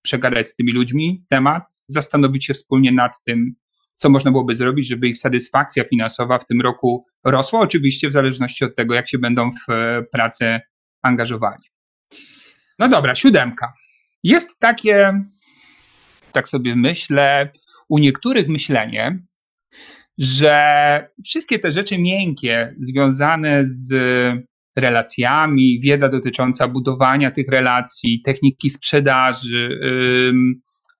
przegadać 0.02 0.48
z 0.48 0.57
tymi 0.57 0.72
ludźmi 0.72 1.24
temat, 1.31 1.62
zastanowić 1.88 2.46
się 2.46 2.55
wspólnie 2.55 2.92
nad 2.92 3.22
tym, 3.26 3.55
co 3.94 4.11
można 4.11 4.31
byłoby 4.31 4.55
zrobić, 4.55 4.88
żeby 4.88 5.09
ich 5.09 5.18
satysfakcja 5.18 5.85
finansowa 5.85 6.38
w 6.38 6.46
tym 6.46 6.61
roku 6.61 7.07
rosła, 7.24 7.61
oczywiście 7.61 8.09
w 8.09 8.12
zależności 8.12 8.64
od 8.64 8.76
tego, 8.76 8.94
jak 8.94 9.09
się 9.09 9.18
będą 9.18 9.50
w 9.50 9.66
pracę 10.12 10.61
angażowali. 11.02 11.72
No 12.79 12.89
dobra, 12.89 13.15
siódemka. 13.15 13.73
Jest 14.23 14.59
takie, 14.61 15.25
tak 16.33 16.49
sobie 16.49 16.77
myślę, 16.77 17.53
u 17.89 17.99
niektórych 17.99 18.49
myślenie, 18.49 19.23
że 20.19 21.09
wszystkie 21.25 21.59
te 21.59 21.73
rzeczy 21.73 21.99
miękkie 21.99 22.75
związane 22.81 23.61
z 23.65 23.95
relacjami, 24.77 25.81
wiedza 25.81 26.09
dotycząca 26.09 26.69
budowania 26.69 27.31
tych 27.31 27.49
relacji, 27.49 28.23
techniki 28.25 28.71
sprzedaży, 28.71 29.81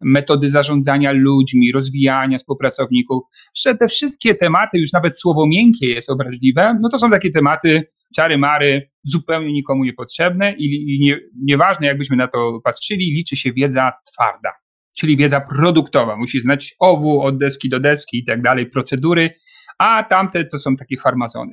metody 0.05 0.51
zarządzania 0.51 1.12
ludźmi, 1.12 1.73
rozwijania 1.73 2.38
współpracowników, 2.38 3.23
że 3.57 3.75
te 3.75 3.88
wszystkie 3.88 4.35
tematy, 4.35 4.79
już 4.79 4.93
nawet 4.93 5.19
słowo 5.19 5.47
miękkie 5.47 5.87
jest 5.87 6.11
obraźliwe, 6.11 6.79
no 6.83 6.88
to 6.88 6.99
są 6.99 7.11
takie 7.11 7.31
tematy 7.31 7.83
czary 8.17 8.38
mary, 8.38 8.91
zupełnie 9.03 9.53
nikomu 9.53 9.85
niepotrzebne 9.85 10.55
i, 10.59 10.95
i 10.95 11.01
nie, 11.01 11.21
nieważne 11.43 11.87
jakbyśmy 11.87 12.17
na 12.17 12.29
to 12.29 12.61
patrzyli, 12.65 13.15
liczy 13.15 13.37
się 13.37 13.53
wiedza 13.53 13.93
twarda, 14.12 14.51
czyli 14.99 15.17
wiedza 15.17 15.41
produktowa. 15.41 16.17
Musi 16.17 16.41
znać 16.41 16.75
owu 16.81 17.21
od 17.21 17.38
deski 17.38 17.69
do 17.69 17.81
deski 17.81 18.19
i 18.19 18.25
tak 18.25 18.43
dalej, 18.43 18.67
procedury, 18.67 19.31
a 19.79 20.03
tamte 20.03 20.45
to 20.45 20.59
są 20.59 20.77
takie 20.77 20.97
farmazony. 20.97 21.53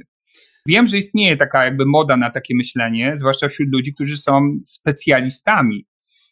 Wiem, 0.66 0.88
że 0.88 0.98
istnieje 0.98 1.38
taka 1.38 1.66
jakby 1.66 1.86
moda 1.86 2.18
na 2.18 2.30
takie 2.30 2.56
myślenie, 2.56 3.18
zwłaszcza 3.18 3.48
wśród 3.48 3.70
ludzi, 3.74 3.94
którzy 3.94 4.18
są 4.18 4.60
specjalistami. 4.66 5.86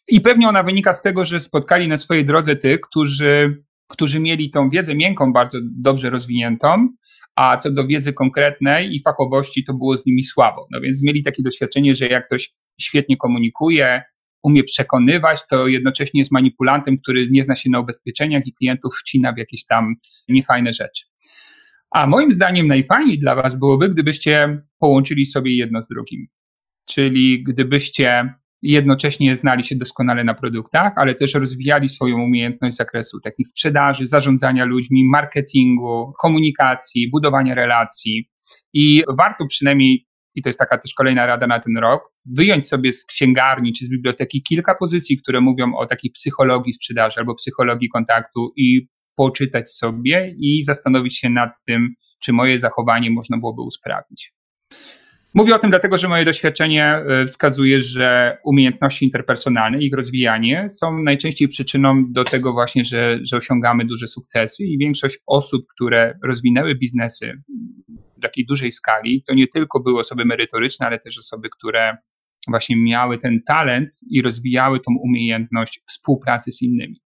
I 0.08 0.20
pewnie 0.20 0.48
ona 0.48 0.62
wynika 0.62 0.92
z 0.92 1.02
tego, 1.02 1.24
że 1.24 1.40
spotkali 1.40 1.88
na 1.88 1.96
swojej 1.96 2.24
drodze 2.24 2.56
tych, 2.56 2.80
którzy, 2.80 3.62
którzy 3.88 4.20
mieli 4.20 4.50
tą 4.50 4.70
wiedzę 4.70 4.94
miękką 4.94 5.32
bardzo 5.32 5.58
dobrze 5.62 6.10
rozwiniętą, 6.10 6.88
a 7.36 7.56
co 7.56 7.70
do 7.70 7.86
wiedzy 7.86 8.12
konkretnej 8.12 8.94
i 8.94 9.02
fachowości, 9.02 9.64
to 9.64 9.74
było 9.74 9.98
z 9.98 10.06
nimi 10.06 10.24
słabo. 10.24 10.66
No 10.72 10.80
więc 10.80 11.02
mieli 11.02 11.22
takie 11.22 11.42
doświadczenie, 11.42 11.94
że 11.94 12.06
jak 12.06 12.26
ktoś 12.26 12.54
świetnie 12.80 13.16
komunikuje, 13.16 14.02
umie 14.42 14.64
przekonywać, 14.64 15.40
to 15.50 15.66
jednocześnie 15.66 16.20
jest 16.20 16.32
manipulantem, 16.32 16.96
który 16.98 17.24
nie 17.30 17.44
zna 17.44 17.56
się 17.56 17.70
na 17.70 17.80
ubezpieczeniach 17.80 18.46
i 18.46 18.54
klientów 18.54 18.94
wcina 19.00 19.32
w 19.32 19.38
jakieś 19.38 19.66
tam 19.66 19.94
niefajne 20.28 20.72
rzeczy. 20.72 21.04
A 21.90 22.06
moim 22.06 22.32
zdaniem 22.32 22.66
najfajniej 22.66 23.18
dla 23.18 23.34
Was 23.34 23.58
byłoby, 23.58 23.88
gdybyście 23.88 24.62
połączyli 24.78 25.26
sobie 25.26 25.56
jedno 25.56 25.82
z 25.82 25.88
drugim. 25.88 26.26
Czyli 26.84 27.42
gdybyście 27.42 28.34
jednocześnie 28.62 29.36
znali 29.36 29.64
się 29.64 29.76
doskonale 29.76 30.24
na 30.24 30.34
produktach, 30.34 30.92
ale 30.96 31.14
też 31.14 31.34
rozwijali 31.34 31.88
swoją 31.88 32.22
umiejętność 32.22 32.74
z 32.74 32.78
zakresu 32.78 33.20
technik 33.20 33.48
sprzedaży, 33.48 34.06
zarządzania 34.06 34.64
ludźmi, 34.64 35.08
marketingu, 35.10 36.12
komunikacji, 36.20 37.10
budowania 37.10 37.54
relacji. 37.54 38.30
I 38.72 39.02
warto 39.18 39.46
przynajmniej, 39.46 40.06
i 40.34 40.42
to 40.42 40.48
jest 40.48 40.58
taka 40.58 40.78
też 40.78 40.94
kolejna 40.94 41.26
rada 41.26 41.46
na 41.46 41.60
ten 41.60 41.78
rok, 41.78 42.02
wyjąć 42.36 42.68
sobie 42.68 42.92
z 42.92 43.06
księgarni 43.06 43.72
czy 43.72 43.84
z 43.84 43.90
biblioteki 43.90 44.42
kilka 44.42 44.74
pozycji, 44.74 45.18
które 45.18 45.40
mówią 45.40 45.74
o 45.74 45.86
takiej 45.86 46.10
psychologii 46.10 46.72
sprzedaży 46.72 47.20
albo 47.20 47.34
psychologii 47.34 47.88
kontaktu 47.88 48.52
i 48.56 48.88
poczytać 49.16 49.70
sobie 49.70 50.34
i 50.38 50.62
zastanowić 50.62 51.18
się 51.18 51.30
nad 51.30 51.50
tym, 51.66 51.94
czy 52.22 52.32
moje 52.32 52.60
zachowanie 52.60 53.10
można 53.10 53.38
byłoby 53.38 53.62
usprawnić. 53.62 54.32
Mówię 55.38 55.54
o 55.54 55.58
tym 55.58 55.70
dlatego, 55.70 55.98
że 55.98 56.08
moje 56.08 56.24
doświadczenie 56.24 56.84
e, 56.84 57.26
wskazuje, 57.26 57.82
że 57.82 58.38
umiejętności 58.44 59.04
interpersonalne, 59.04 59.78
ich 59.78 59.94
rozwijanie 59.94 60.66
są 60.70 60.98
najczęściej 61.02 61.48
przyczyną 61.48 62.04
do 62.12 62.24
tego 62.24 62.52
właśnie, 62.52 62.84
że, 62.84 63.18
że 63.22 63.36
osiągamy 63.36 63.84
duże 63.84 64.06
sukcesy 64.06 64.64
i 64.64 64.78
większość 64.78 65.18
osób, 65.26 65.66
które 65.74 66.18
rozwinęły 66.24 66.74
biznesy 66.74 67.32
w 68.16 68.20
takiej 68.22 68.46
dużej 68.46 68.72
skali, 68.72 69.22
to 69.26 69.34
nie 69.34 69.46
tylko 69.46 69.80
były 69.80 70.00
osoby 70.00 70.24
merytoryczne, 70.24 70.86
ale 70.86 70.98
też 70.98 71.18
osoby, 71.18 71.48
które 71.50 71.96
właśnie 72.48 72.76
miały 72.76 73.18
ten 73.18 73.42
talent 73.46 73.88
i 74.10 74.22
rozwijały 74.22 74.80
tą 74.80 74.92
umiejętność 75.02 75.80
współpracy 75.86 76.52
z 76.52 76.62
innymi. 76.62 77.00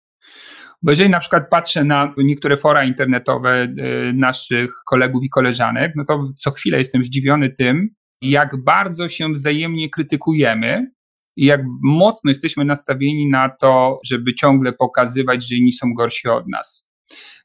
Bo 0.81 0.91
jeżeli 0.91 1.09
na 1.09 1.19
przykład 1.19 1.49
patrzę 1.49 1.83
na 1.83 2.13
niektóre 2.17 2.57
fora 2.57 2.85
internetowe 2.85 3.51
e, 3.51 3.69
naszych 4.13 4.71
kolegów 4.85 5.23
i 5.23 5.29
koleżanek, 5.29 5.91
no 5.95 6.03
to 6.07 6.33
co 6.35 6.51
chwilę 6.51 6.77
jestem 6.77 7.03
zdziwiony 7.03 7.49
tym, 7.49 7.98
jak 8.21 8.63
bardzo 8.63 9.09
się 9.09 9.33
wzajemnie 9.33 9.89
krytykujemy 9.89 10.91
i 11.37 11.45
jak 11.45 11.61
mocno 11.83 12.31
jesteśmy 12.31 12.65
nastawieni 12.65 13.27
na 13.27 13.49
to, 13.49 13.99
żeby 14.05 14.33
ciągle 14.33 14.73
pokazywać, 14.73 15.47
że 15.47 15.55
inni 15.55 15.73
są 15.73 15.93
gorsi 15.93 16.27
od 16.27 16.47
nas. 16.47 16.89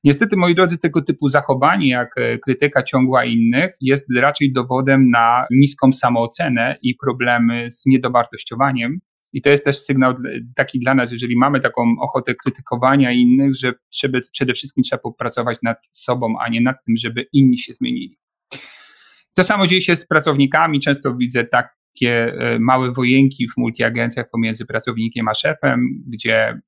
Niestety, 0.04 0.36
moi 0.36 0.54
drodzy, 0.54 0.78
tego 0.78 1.02
typu 1.02 1.28
zachowanie, 1.28 1.88
jak 1.88 2.18
e, 2.18 2.38
krytyka 2.38 2.82
ciągła 2.82 3.24
innych, 3.24 3.76
jest 3.80 4.06
raczej 4.16 4.52
dowodem 4.52 5.08
na 5.08 5.46
niską 5.50 5.92
samoocenę 5.92 6.78
i 6.82 6.94
problemy 6.94 7.70
z 7.70 7.86
niedowartościowaniem. 7.86 8.98
I 9.32 9.42
to 9.42 9.50
jest 9.50 9.64
też 9.64 9.78
sygnał 9.78 10.14
taki 10.56 10.80
dla 10.80 10.94
nas, 10.94 11.12
jeżeli 11.12 11.36
mamy 11.36 11.60
taką 11.60 11.82
ochotę 12.00 12.34
krytykowania 12.34 13.12
innych, 13.12 13.56
że 13.56 13.72
przede 14.32 14.54
wszystkim 14.54 14.84
trzeba 14.84 15.00
popracować 15.00 15.58
nad 15.62 15.78
sobą, 15.92 16.34
a 16.40 16.48
nie 16.48 16.60
nad 16.60 16.76
tym, 16.86 16.96
żeby 16.96 17.26
inni 17.32 17.58
się 17.58 17.72
zmienili. 17.72 18.18
To 19.34 19.44
samo 19.44 19.66
dzieje 19.66 19.82
się 19.82 19.96
z 19.96 20.06
pracownikami. 20.06 20.80
Często 20.80 21.14
widzę 21.14 21.44
takie 21.44 22.34
e, 22.34 22.58
małe 22.58 22.92
wojenki 22.92 23.48
w 23.48 23.56
multiagencjach 23.56 24.30
pomiędzy 24.30 24.66
pracownikiem 24.66 25.28
a 25.28 25.34
szefem, 25.34 25.86
gdzie 26.06 26.46
mm, 26.46 26.62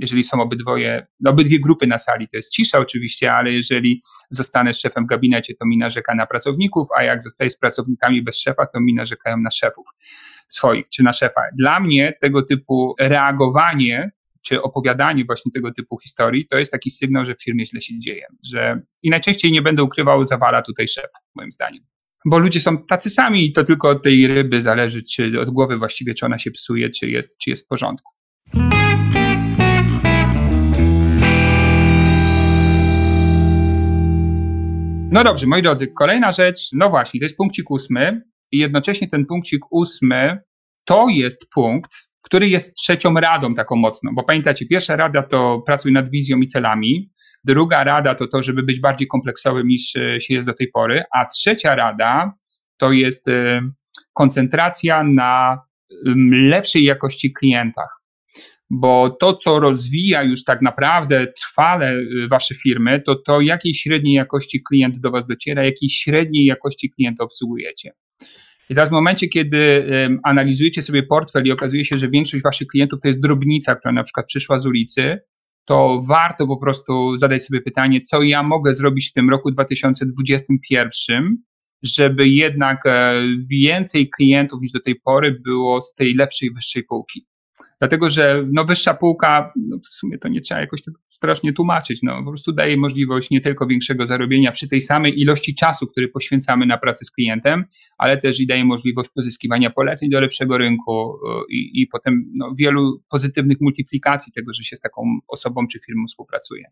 jeżeli 0.00 0.24
są 0.24 0.40
obydwoje, 0.40 1.06
no 1.20 1.30
obydwie 1.30 1.60
grupy 1.60 1.86
na 1.86 1.98
sali, 1.98 2.28
to 2.28 2.36
jest 2.36 2.52
cisza 2.52 2.78
oczywiście, 2.78 3.32
ale 3.32 3.52
jeżeli 3.52 4.02
zostanę 4.30 4.74
szefem 4.74 5.04
w 5.04 5.06
gabinecie, 5.06 5.54
to 5.54 5.66
mi 5.66 5.78
narzeka 5.78 6.14
na 6.14 6.26
pracowników, 6.26 6.88
a 6.98 7.02
jak 7.02 7.22
zostaję 7.22 7.50
z 7.50 7.58
pracownikami 7.58 8.22
bez 8.22 8.40
szefa, 8.40 8.66
to 8.66 8.80
mi 8.80 8.94
narzekają 8.94 9.36
na 9.36 9.50
szefów 9.50 9.86
swoich 10.48 10.88
czy 10.88 11.02
na 11.02 11.12
szefa. 11.12 11.40
Dla 11.58 11.80
mnie 11.80 12.12
tego 12.20 12.42
typu 12.42 12.94
reagowanie 13.00 14.10
czy 14.42 14.62
opowiadanie 14.62 15.24
właśnie 15.24 15.52
tego 15.52 15.72
typu 15.72 15.98
historii, 15.98 16.46
to 16.46 16.58
jest 16.58 16.72
taki 16.72 16.90
sygnał, 16.90 17.24
że 17.24 17.34
w 17.34 17.42
firmie 17.42 17.66
źle 17.66 17.80
się 17.80 17.98
dzieje. 17.98 18.26
Że... 18.44 18.80
I 19.02 19.10
najczęściej 19.10 19.52
nie 19.52 19.62
będę 19.62 19.82
ukrywał, 19.82 20.24
zawala 20.24 20.62
tutaj 20.62 20.88
szef, 20.88 21.10
moim 21.34 21.52
zdaniem 21.52 21.95
bo 22.26 22.38
ludzie 22.38 22.60
są 22.60 22.78
tacy 22.78 23.10
sami 23.10 23.46
i 23.46 23.52
to 23.52 23.64
tylko 23.64 23.88
od 23.88 24.02
tej 24.02 24.26
ryby 24.26 24.62
zależy, 24.62 25.02
czy 25.02 25.40
od 25.40 25.50
głowy 25.50 25.78
właściwie, 25.78 26.14
czy 26.14 26.26
ona 26.26 26.38
się 26.38 26.50
psuje, 26.50 26.90
czy 26.90 27.10
jest, 27.10 27.38
czy 27.38 27.50
jest 27.50 27.64
w 27.64 27.68
porządku. 27.68 28.12
No 35.10 35.24
dobrze, 35.24 35.46
moi 35.46 35.62
drodzy, 35.62 35.86
kolejna 35.86 36.32
rzecz, 36.32 36.68
no 36.72 36.90
właśnie, 36.90 37.20
to 37.20 37.24
jest 37.24 37.36
punkcik 37.36 37.70
ósmy 37.70 38.22
i 38.52 38.58
jednocześnie 38.58 39.08
ten 39.08 39.26
punkcik 39.26 39.60
ósmy 39.70 40.38
to 40.84 41.08
jest 41.08 41.50
punkt, 41.54 41.90
który 42.26 42.48
jest 42.48 42.74
trzecią 42.74 43.14
radą 43.14 43.54
taką 43.54 43.76
mocną, 43.76 44.10
bo 44.14 44.24
pamiętacie, 44.24 44.66
pierwsza 44.66 44.96
rada 44.96 45.22
to 45.22 45.62
pracuj 45.66 45.92
nad 45.92 46.10
wizją 46.10 46.38
i 46.38 46.46
celami, 46.46 47.10
druga 47.44 47.84
rada 47.84 48.14
to 48.14 48.26
to, 48.26 48.42
żeby 48.42 48.62
być 48.62 48.80
bardziej 48.80 49.08
kompleksowym 49.08 49.68
niż 49.68 49.96
e, 49.96 50.20
się 50.20 50.34
jest 50.34 50.48
do 50.48 50.54
tej 50.54 50.68
pory, 50.68 51.02
a 51.14 51.26
trzecia 51.26 51.74
rada 51.74 52.32
to 52.76 52.92
jest 52.92 53.28
e, 53.28 53.60
koncentracja 54.12 55.02
na 55.02 55.60
lepszej 56.32 56.84
jakości 56.84 57.32
klientach. 57.32 58.00
Bo 58.70 59.10
to, 59.10 59.34
co 59.34 59.60
rozwija 59.60 60.22
już 60.22 60.44
tak 60.44 60.62
naprawdę 60.62 61.26
trwale 61.26 61.90
e, 61.90 62.28
wasze 62.28 62.54
firmy, 62.54 63.00
to 63.00 63.14
to, 63.14 63.40
jakiej 63.40 63.74
średniej 63.74 64.14
jakości 64.14 64.62
klient 64.68 64.98
do 64.98 65.10
was 65.10 65.26
dociera, 65.26 65.64
jakiej 65.64 65.90
średniej 65.90 66.44
jakości 66.44 66.90
klienta 66.90 67.24
obsługujecie. 67.24 67.92
I 68.70 68.74
teraz 68.74 68.88
w 68.88 68.92
momencie, 68.92 69.28
kiedy 69.28 69.86
analizujecie 70.24 70.82
sobie 70.82 71.02
portfel 71.02 71.44
i 71.44 71.52
okazuje 71.52 71.84
się, 71.84 71.98
że 71.98 72.08
większość 72.08 72.42
waszych 72.42 72.68
klientów 72.68 73.00
to 73.00 73.08
jest 73.08 73.20
drobnica, 73.20 73.76
która 73.76 73.92
na 73.92 74.04
przykład 74.04 74.26
przyszła 74.26 74.58
z 74.58 74.66
ulicy, 74.66 75.18
to 75.64 76.02
warto 76.06 76.46
po 76.46 76.56
prostu 76.56 77.18
zadać 77.18 77.44
sobie 77.44 77.60
pytanie, 77.60 78.00
co 78.00 78.22
ja 78.22 78.42
mogę 78.42 78.74
zrobić 78.74 79.08
w 79.08 79.12
tym 79.12 79.30
roku 79.30 79.50
2021, 79.50 81.36
żeby 81.82 82.28
jednak 82.28 82.86
e, 82.86 83.22
więcej 83.50 84.10
klientów 84.10 84.60
niż 84.62 84.72
do 84.72 84.80
tej 84.80 85.00
pory 85.00 85.40
było 85.44 85.82
z 85.82 85.94
tej 85.94 86.14
lepszej, 86.14 86.50
wyższej 86.54 86.84
półki. 86.84 87.26
Dlatego, 87.78 88.10
że 88.10 88.46
no, 88.52 88.64
wyższa 88.64 88.94
półka, 88.94 89.52
no, 89.56 89.78
w 89.78 89.88
sumie 89.88 90.18
to 90.18 90.28
nie 90.28 90.40
trzeba 90.40 90.60
jakoś 90.60 90.82
tak 90.82 90.94
strasznie 91.08 91.52
tłumaczyć, 91.52 92.00
no, 92.02 92.24
po 92.24 92.30
prostu 92.30 92.52
daje 92.52 92.76
możliwość 92.76 93.30
nie 93.30 93.40
tylko 93.40 93.66
większego 93.66 94.06
zarobienia 94.06 94.52
przy 94.52 94.68
tej 94.68 94.80
samej 94.80 95.20
ilości 95.20 95.54
czasu, 95.54 95.86
który 95.86 96.08
poświęcamy 96.08 96.66
na 96.66 96.78
pracę 96.78 97.04
z 97.04 97.10
klientem, 97.10 97.64
ale 97.98 98.18
też 98.18 98.40
i 98.40 98.46
daje 98.46 98.64
możliwość 98.64 99.10
pozyskiwania 99.14 99.70
poleceń 99.70 100.10
do 100.10 100.20
lepszego 100.20 100.58
rynku 100.58 101.14
y, 101.14 101.52
i, 101.52 101.82
i 101.82 101.86
potem 101.86 102.32
no, 102.34 102.54
wielu 102.58 103.02
pozytywnych 103.10 103.60
multiplikacji 103.60 104.32
tego, 104.32 104.52
że 104.52 104.62
się 104.62 104.76
z 104.76 104.80
taką 104.80 105.02
osobą 105.28 105.66
czy 105.72 105.78
firmą 105.86 106.04
współpracuje. 106.08 106.64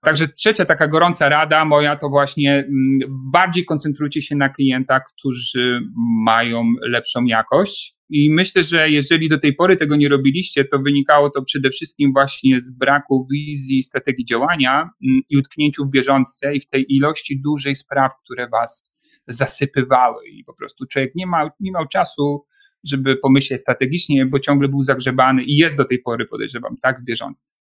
Także 0.00 0.28
trzecia 0.28 0.64
taka 0.64 0.88
gorąca 0.88 1.28
rada 1.28 1.64
moja 1.64 1.96
to 1.96 2.08
właśnie 2.08 2.52
mm, 2.52 2.98
bardziej 3.32 3.64
koncentrujcie 3.64 4.22
się 4.22 4.36
na 4.36 4.48
klientach, 4.48 5.02
którzy 5.18 5.80
mają 6.24 6.64
lepszą 6.82 7.24
jakość. 7.24 7.94
I 8.10 8.30
myślę, 8.30 8.64
że 8.64 8.90
jeżeli 8.90 9.28
do 9.28 9.38
tej 9.38 9.54
pory 9.54 9.76
tego 9.76 9.96
nie 9.96 10.08
robiliście, 10.08 10.64
to 10.64 10.78
wynikało 10.78 11.30
to 11.30 11.42
przede 11.42 11.70
wszystkim 11.70 12.12
właśnie 12.12 12.60
z 12.60 12.70
braku 12.70 13.26
wizji, 13.32 13.82
strategii 13.82 14.24
działania 14.24 14.80
mm, 14.80 15.20
i 15.30 15.36
utknięciu 15.36 15.84
w 15.84 15.90
bieżące 15.90 16.54
i 16.54 16.60
w 16.60 16.66
tej 16.66 16.94
ilości 16.94 17.40
dużej 17.40 17.76
spraw, 17.76 18.12
które 18.24 18.48
was 18.48 18.94
zasypywały. 19.26 20.28
I 20.28 20.44
po 20.44 20.54
prostu 20.54 20.86
człowiek 20.86 21.12
nie, 21.14 21.26
ma, 21.26 21.50
nie 21.60 21.72
miał 21.72 21.88
czasu, 21.88 22.44
żeby 22.84 23.16
pomyśleć 23.16 23.60
strategicznie, 23.60 24.26
bo 24.26 24.38
ciągle 24.38 24.68
był 24.68 24.82
zagrzebany 24.82 25.44
i 25.44 25.56
jest 25.56 25.76
do 25.76 25.84
tej 25.84 25.98
pory, 25.98 26.26
podejrzewam, 26.26 26.76
tak, 26.82 27.00
w 27.00 27.04
bieżące. 27.04 27.57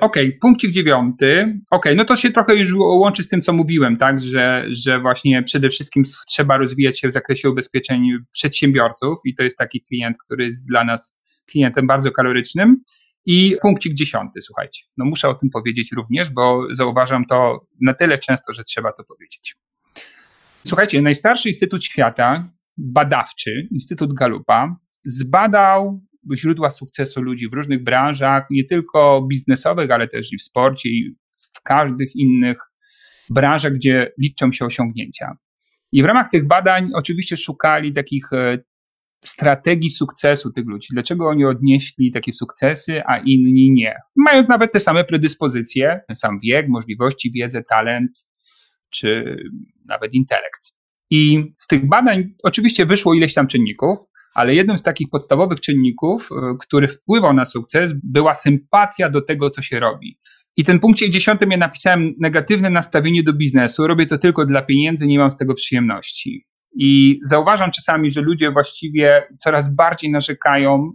Okej, 0.00 0.28
okay, 0.28 0.38
punkcik 0.40 0.70
dziewiąty. 0.70 1.40
Okej, 1.40 1.60
okay, 1.70 1.94
no 1.94 2.04
to 2.04 2.16
się 2.16 2.30
trochę 2.30 2.56
już 2.56 2.74
łączy 2.74 3.22
z 3.22 3.28
tym, 3.28 3.40
co 3.40 3.52
mówiłem, 3.52 3.96
tak, 3.96 4.20
że, 4.20 4.64
że 4.68 5.00
właśnie 5.00 5.42
przede 5.42 5.70
wszystkim 5.70 6.02
trzeba 6.28 6.56
rozwijać 6.56 7.00
się 7.00 7.08
w 7.08 7.12
zakresie 7.12 7.50
ubezpieczeń 7.50 8.08
przedsiębiorców 8.32 9.18
i 9.24 9.34
to 9.34 9.42
jest 9.42 9.58
taki 9.58 9.82
klient, 9.82 10.16
który 10.24 10.44
jest 10.44 10.68
dla 10.68 10.84
nas 10.84 11.20
klientem 11.50 11.86
bardzo 11.86 12.12
kalorycznym. 12.12 12.76
I 13.28 13.56
punkcik 13.62 13.94
dziesiąty, 13.94 14.42
słuchajcie, 14.42 14.82
no 14.98 15.04
muszę 15.04 15.28
o 15.28 15.34
tym 15.34 15.50
powiedzieć 15.50 15.92
również, 15.92 16.30
bo 16.30 16.66
zauważam 16.70 17.24
to 17.24 17.66
na 17.80 17.94
tyle 17.94 18.18
często, 18.18 18.52
że 18.52 18.62
trzeba 18.62 18.92
to 18.92 19.04
powiedzieć. 19.04 19.56
Słuchajcie, 20.66 21.02
najstarszy 21.02 21.48
instytut 21.48 21.84
świata, 21.84 22.50
badawczy, 22.76 23.68
Instytut 23.70 24.14
Galupa, 24.14 24.76
zbadał 25.04 26.00
źródła 26.34 26.70
sukcesu 26.70 27.22
ludzi 27.22 27.48
w 27.48 27.52
różnych 27.52 27.84
branżach, 27.84 28.46
nie 28.50 28.64
tylko 28.64 29.26
biznesowych, 29.30 29.90
ale 29.90 30.08
też 30.08 30.32
i 30.32 30.38
w 30.38 30.42
sporcie, 30.42 30.88
i 30.88 31.16
w 31.54 31.62
każdych 31.62 32.16
innych 32.16 32.58
branżach, 33.30 33.72
gdzie 33.72 34.12
liczą 34.18 34.52
się 34.52 34.64
osiągnięcia. 34.64 35.36
I 35.92 36.02
w 36.02 36.04
ramach 36.04 36.28
tych 36.28 36.46
badań 36.46 36.90
oczywiście 36.94 37.36
szukali 37.36 37.92
takich 37.92 38.32
e, 38.32 38.58
strategii 39.24 39.90
sukcesu 39.90 40.52
tych 40.52 40.66
ludzi. 40.66 40.88
Dlaczego 40.92 41.28
oni 41.28 41.44
odnieśli 41.44 42.10
takie 42.10 42.32
sukcesy, 42.32 43.02
a 43.06 43.18
inni 43.18 43.72
nie? 43.72 43.94
Mając 44.16 44.48
nawet 44.48 44.72
te 44.72 44.80
same 44.80 45.04
predyspozycje, 45.04 46.00
ten 46.06 46.16
sam 46.16 46.40
wiek, 46.40 46.68
możliwości, 46.68 47.32
wiedzę, 47.32 47.62
talent, 47.62 48.28
czy 48.90 49.36
nawet 49.84 50.14
intelekt. 50.14 50.72
I 51.10 51.44
z 51.58 51.66
tych 51.66 51.88
badań 51.88 52.34
oczywiście 52.42 52.86
wyszło 52.86 53.14
ileś 53.14 53.34
tam 53.34 53.46
czynników, 53.46 53.98
ale 54.36 54.54
jednym 54.54 54.78
z 54.78 54.82
takich 54.82 55.10
podstawowych 55.10 55.60
czynników, 55.60 56.28
e, 56.32 56.56
który 56.60 56.88
wpływał 56.88 57.34
na 57.34 57.44
sukces, 57.44 57.92
była 58.02 58.34
sympatia 58.34 59.10
do 59.10 59.22
tego, 59.22 59.50
co 59.50 59.62
się 59.62 59.80
robi. 59.80 60.18
I 60.56 60.64
ten 60.64 60.78
punkcie 60.78 61.10
dziesiątym 61.10 61.50
ja 61.50 61.56
napisałem 61.56 62.14
negatywne 62.20 62.70
nastawienie 62.70 63.22
do 63.22 63.32
biznesu. 63.32 63.86
Robię 63.86 64.06
to 64.06 64.18
tylko 64.18 64.46
dla 64.46 64.62
pieniędzy, 64.62 65.06
nie 65.06 65.18
mam 65.18 65.30
z 65.30 65.36
tego 65.36 65.54
przyjemności. 65.54 66.46
I 66.78 67.20
zauważam 67.22 67.70
czasami, 67.70 68.10
że 68.10 68.20
ludzie 68.20 68.50
właściwie 68.50 69.22
coraz 69.38 69.74
bardziej 69.74 70.10
narzekają 70.10 70.92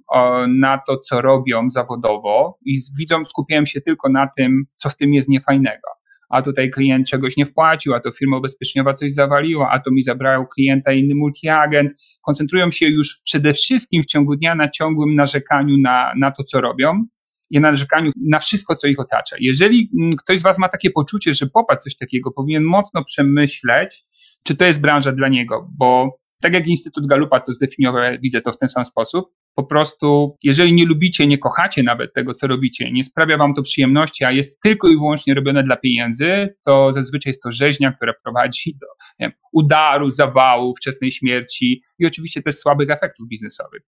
na 0.47 0.81
to, 0.87 0.97
co 0.97 1.21
robią 1.21 1.69
zawodowo 1.69 2.57
i 2.65 2.77
widzą, 2.97 3.25
skupiają 3.25 3.65
się 3.65 3.81
tylko 3.81 4.09
na 4.09 4.27
tym, 4.37 4.63
co 4.73 4.89
w 4.89 4.95
tym 4.95 5.13
jest 5.13 5.29
niefajnego. 5.29 5.87
A 6.31 6.41
tutaj 6.41 6.69
klient 6.69 7.07
czegoś 7.07 7.37
nie 7.37 7.45
wpłacił, 7.45 7.93
a 7.93 7.99
to 7.99 8.11
firma 8.11 8.37
ubezpieczeniowa 8.37 8.93
coś 8.93 9.13
zawaliła, 9.13 9.69
a 9.71 9.79
to 9.79 9.91
mi 9.91 10.03
zabrał 10.03 10.47
klienta 10.47 10.91
inny 10.91 11.15
multiagent. 11.15 11.91
Koncentrują 12.21 12.71
się 12.71 12.87
już 12.87 13.21
przede 13.25 13.53
wszystkim 13.53 14.03
w 14.03 14.05
ciągu 14.05 14.35
dnia 14.35 14.55
na 14.55 14.69
ciągłym 14.69 15.15
narzekaniu 15.15 15.77
na, 15.77 16.13
na 16.17 16.31
to, 16.31 16.43
co 16.43 16.61
robią 16.61 17.05
i 17.49 17.59
na 17.59 17.71
narzekaniu 17.71 18.11
na 18.29 18.39
wszystko, 18.39 18.75
co 18.75 18.87
ich 18.87 18.99
otacza. 18.99 19.35
Jeżeli 19.39 19.89
mm, 19.99 20.11
ktoś 20.23 20.39
z 20.39 20.43
Was 20.43 20.57
ma 20.57 20.69
takie 20.69 20.89
poczucie, 20.89 21.33
że 21.33 21.47
popadł 21.47 21.81
coś 21.81 21.95
takiego, 21.97 22.31
powinien 22.31 22.63
mocno 22.63 23.03
przemyśleć, 23.03 24.03
czy 24.43 24.55
to 24.55 24.65
jest 24.65 24.81
branża 24.81 25.11
dla 25.11 25.27
niego, 25.27 25.69
bo 25.77 26.19
tak 26.41 26.53
jak 26.53 26.67
Instytut 26.67 27.07
Galupa 27.07 27.39
to 27.39 27.53
zdefiniował, 27.53 28.03
widzę 28.23 28.41
to 28.41 28.51
w 28.51 28.57
ten 28.57 28.69
sam 28.69 28.85
sposób, 28.85 29.25
po 29.61 29.67
prostu, 29.67 30.37
jeżeli 30.43 30.73
nie 30.73 30.85
lubicie, 30.85 31.27
nie 31.27 31.37
kochacie 31.37 31.83
nawet 31.83 32.13
tego, 32.13 32.33
co 32.33 32.47
robicie, 32.47 32.91
nie 32.91 33.03
sprawia 33.03 33.37
wam 33.37 33.53
to 33.53 33.61
przyjemności, 33.61 34.23
a 34.25 34.31
jest 34.31 34.61
tylko 34.61 34.87
i 34.87 34.95
wyłącznie 34.95 35.33
robione 35.33 35.63
dla 35.63 35.75
pieniędzy, 35.75 36.55
to 36.65 36.93
zazwyczaj 36.93 37.29
jest 37.29 37.43
to 37.43 37.51
rzeźnia, 37.51 37.91
która 37.91 38.13
prowadzi 38.23 38.75
do 38.81 38.87
wiem, 39.19 39.31
udaru, 39.53 40.09
zawału, 40.09 40.75
wczesnej 40.75 41.11
śmierci 41.11 41.83
i 41.99 42.05
oczywiście 42.05 42.41
też 42.41 42.55
słabych 42.55 42.89
efektów 42.89 43.27
biznesowych. 43.27 43.81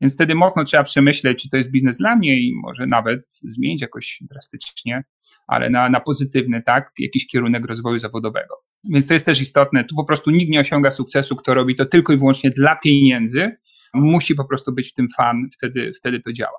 Więc 0.00 0.14
wtedy 0.14 0.34
mocno 0.34 0.64
trzeba 0.64 0.82
przemyśleć, 0.82 1.42
czy 1.42 1.50
to 1.50 1.56
jest 1.56 1.70
biznes 1.70 1.96
dla 1.96 2.16
mnie 2.16 2.40
i 2.40 2.52
może 2.64 2.86
nawet 2.86 3.20
zmienić 3.28 3.82
jakoś 3.82 4.18
drastycznie, 4.30 5.04
ale 5.46 5.70
na, 5.70 5.88
na 5.88 6.00
pozytywny, 6.00 6.62
tak, 6.62 6.92
jakiś 6.98 7.26
kierunek 7.26 7.66
rozwoju 7.66 7.98
zawodowego. 7.98 8.54
Więc 8.92 9.06
to 9.08 9.14
jest 9.14 9.26
też 9.26 9.40
istotne. 9.40 9.84
Tu 9.84 9.94
po 9.96 10.04
prostu 10.04 10.30
nikt 10.30 10.50
nie 10.50 10.60
osiąga 10.60 10.90
sukcesu, 10.90 11.36
kto 11.36 11.54
robi 11.54 11.76
to 11.76 11.84
tylko 11.84 12.12
i 12.12 12.16
wyłącznie 12.16 12.50
dla 12.50 12.76
pieniędzy. 12.76 13.56
Musi 13.94 14.34
po 14.34 14.44
prostu 14.44 14.72
być 14.72 14.90
w 14.90 14.94
tym 14.94 15.08
fan, 15.16 15.48
wtedy, 15.52 15.92
wtedy 15.96 16.20
to 16.20 16.32
działa. 16.32 16.58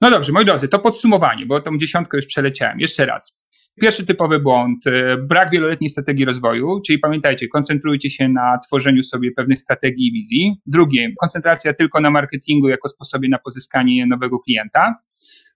No 0.00 0.10
dobrze, 0.10 0.32
moi 0.32 0.44
drodzy, 0.44 0.68
to 0.68 0.78
podsumowanie, 0.78 1.46
bo 1.46 1.60
tą 1.60 1.78
dziesiątkę 1.78 2.16
już 2.16 2.26
przeleciałem. 2.26 2.80
Jeszcze 2.80 3.06
raz. 3.06 3.40
Pierwszy 3.80 4.06
typowy 4.06 4.40
błąd, 4.40 4.86
e, 4.86 5.16
brak 5.16 5.50
wieloletniej 5.50 5.90
strategii 5.90 6.24
rozwoju, 6.24 6.80
czyli 6.86 6.98
pamiętajcie, 6.98 7.48
koncentrujcie 7.48 8.10
się 8.10 8.28
na 8.28 8.58
tworzeniu 8.66 9.02
sobie 9.02 9.32
pewnych 9.32 9.60
strategii 9.60 10.08
i 10.08 10.12
wizji. 10.12 10.60
Drugie, 10.66 11.08
koncentracja 11.20 11.74
tylko 11.74 12.00
na 12.00 12.10
marketingu 12.10 12.68
jako 12.68 12.88
sposobie 12.88 13.28
na 13.28 13.38
pozyskanie 13.38 14.06
nowego 14.06 14.38
klienta. 14.38 14.94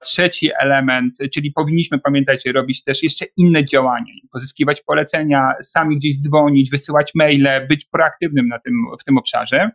Trzeci 0.03 0.51
element, 0.61 1.19
czyli 1.35 1.53
powinniśmy, 1.53 1.99
pamiętajcie, 1.99 2.53
robić 2.53 2.85
też 2.85 3.03
jeszcze 3.03 3.27
inne 3.37 3.65
działania, 3.65 4.13
pozyskiwać 4.33 4.83
polecenia, 4.83 5.53
sami 5.63 5.97
gdzieś 5.97 6.19
dzwonić, 6.19 6.71
wysyłać 6.71 7.11
maile, 7.15 7.67
być 7.69 7.85
proaktywnym 7.85 8.49
na 8.49 8.59
tym, 8.59 8.75
w 9.01 9.05
tym 9.05 9.19
obszarze. 9.19 9.71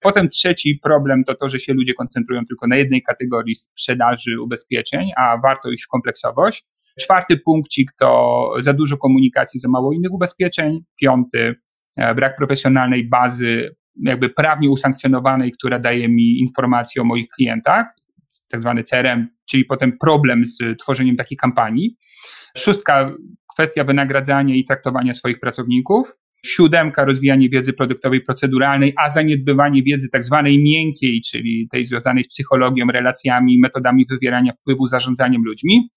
Potem 0.00 0.28
trzeci 0.28 0.78
problem 0.82 1.24
to 1.24 1.34
to, 1.34 1.48
że 1.48 1.58
się 1.58 1.74
ludzie 1.74 1.94
koncentrują 1.94 2.46
tylko 2.46 2.66
na 2.66 2.76
jednej 2.76 3.02
kategorii 3.02 3.54
sprzedaży 3.54 4.40
ubezpieczeń, 4.42 5.10
a 5.16 5.38
warto 5.42 5.70
iść 5.70 5.84
w 5.84 5.88
kompleksowość. 5.88 6.64
Czwarty 7.00 7.36
punkcik 7.36 7.92
to 7.92 8.50
za 8.58 8.72
dużo 8.72 8.96
komunikacji, 8.96 9.60
za 9.60 9.68
mało 9.68 9.92
innych 9.92 10.12
ubezpieczeń. 10.12 10.80
Piąty, 11.00 11.54
e, 11.96 12.14
brak 12.14 12.36
profesjonalnej 12.36 13.08
bazy, 13.08 13.76
jakby 14.04 14.30
prawnie 14.30 14.70
usankcjonowanej, 14.70 15.52
która 15.52 15.78
daje 15.78 16.08
mi 16.08 16.38
informacje 16.38 17.02
o 17.02 17.04
moich 17.04 17.28
klientach, 17.28 17.86
tak 18.48 18.60
zwany 18.60 18.82
CRM, 18.82 19.28
czyli 19.50 19.64
potem 19.64 19.98
problem 19.98 20.44
z 20.44 20.58
tworzeniem 20.78 21.16
takiej 21.16 21.38
kampanii. 21.38 21.96
Szóstka, 22.56 23.12
kwestia 23.54 23.84
wynagradzania 23.84 24.54
i 24.54 24.64
traktowania 24.64 25.14
swoich 25.14 25.40
pracowników. 25.40 26.19
Siódemka, 26.46 27.04
rozwijanie 27.04 27.48
wiedzy 27.48 27.72
produktowej, 27.72 28.20
proceduralnej, 28.20 28.92
a 28.96 29.10
zaniedbywanie 29.10 29.82
wiedzy 29.82 30.08
tak 30.12 30.24
zwanej 30.24 30.62
miękkiej, 30.62 31.20
czyli 31.30 31.68
tej 31.70 31.84
związanej 31.84 32.24
z 32.24 32.28
psychologią, 32.28 32.86
relacjami, 32.86 33.58
metodami 33.58 34.06
wywierania 34.10 34.52
wpływu, 34.52 34.86
zarządzaniem 34.86 35.42
ludźmi. 35.44 35.90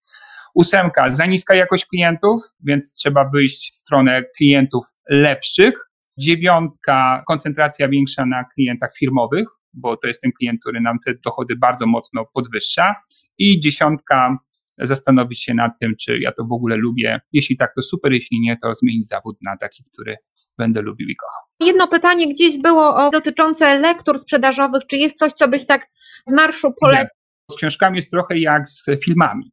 Ósemka, 0.55 1.09
za 1.09 1.25
niska 1.25 1.55
jakość 1.55 1.85
klientów, 1.85 2.41
więc 2.67 2.95
trzeba 2.95 3.29
wyjść 3.33 3.71
w 3.73 3.75
stronę 3.75 4.23
klientów 4.37 4.85
lepszych. 5.09 5.73
Dziewiątka, 6.19 7.23
koncentracja 7.27 7.89
większa 7.89 8.25
na 8.25 8.43
klientach 8.43 8.93
firmowych, 8.99 9.47
bo 9.73 9.97
to 9.97 10.07
jest 10.07 10.21
ten 10.21 10.31
klient, 10.31 10.61
który 10.61 10.81
nam 10.81 10.97
te 11.05 11.13
dochody 11.25 11.55
bardzo 11.55 11.87
mocno 11.87 12.25
podwyższa. 12.33 12.95
I 13.37 13.59
dziesiątka, 13.59 14.37
zastanowić 14.77 15.43
się 15.43 15.53
nad 15.53 15.71
tym, 15.79 15.93
czy 16.01 16.19
ja 16.19 16.31
to 16.31 16.45
w 16.45 16.53
ogóle 16.53 16.77
lubię. 16.77 17.19
Jeśli 17.31 17.57
tak, 17.57 17.71
to 17.75 17.81
super, 17.81 18.11
jeśli 18.11 18.39
nie, 18.41 18.57
to 18.57 18.73
zmienić 18.73 19.07
zawód 19.07 19.37
na 19.45 19.57
taki, 19.57 19.83
który 19.93 20.15
będę 20.57 20.81
lubił 20.81 21.09
i 21.09 21.15
kochał. 21.15 21.41
Jedno 21.59 21.87
pytanie 21.87 22.33
gdzieś 22.33 22.57
było 22.57 22.95
o, 22.95 23.09
dotyczące 23.09 23.79
lektur 23.79 24.19
sprzedażowych. 24.19 24.81
Czy 24.89 24.97
jest 24.97 25.17
coś, 25.17 25.33
co 25.33 25.47
byś 25.47 25.65
tak 25.65 25.87
z 26.27 26.31
marszu 26.31 26.73
polecił? 26.79 27.09
Z 27.51 27.55
książkami 27.55 27.95
jest 27.95 28.11
trochę 28.11 28.37
jak 28.37 28.67
z 28.67 28.85
filmami. 29.03 29.51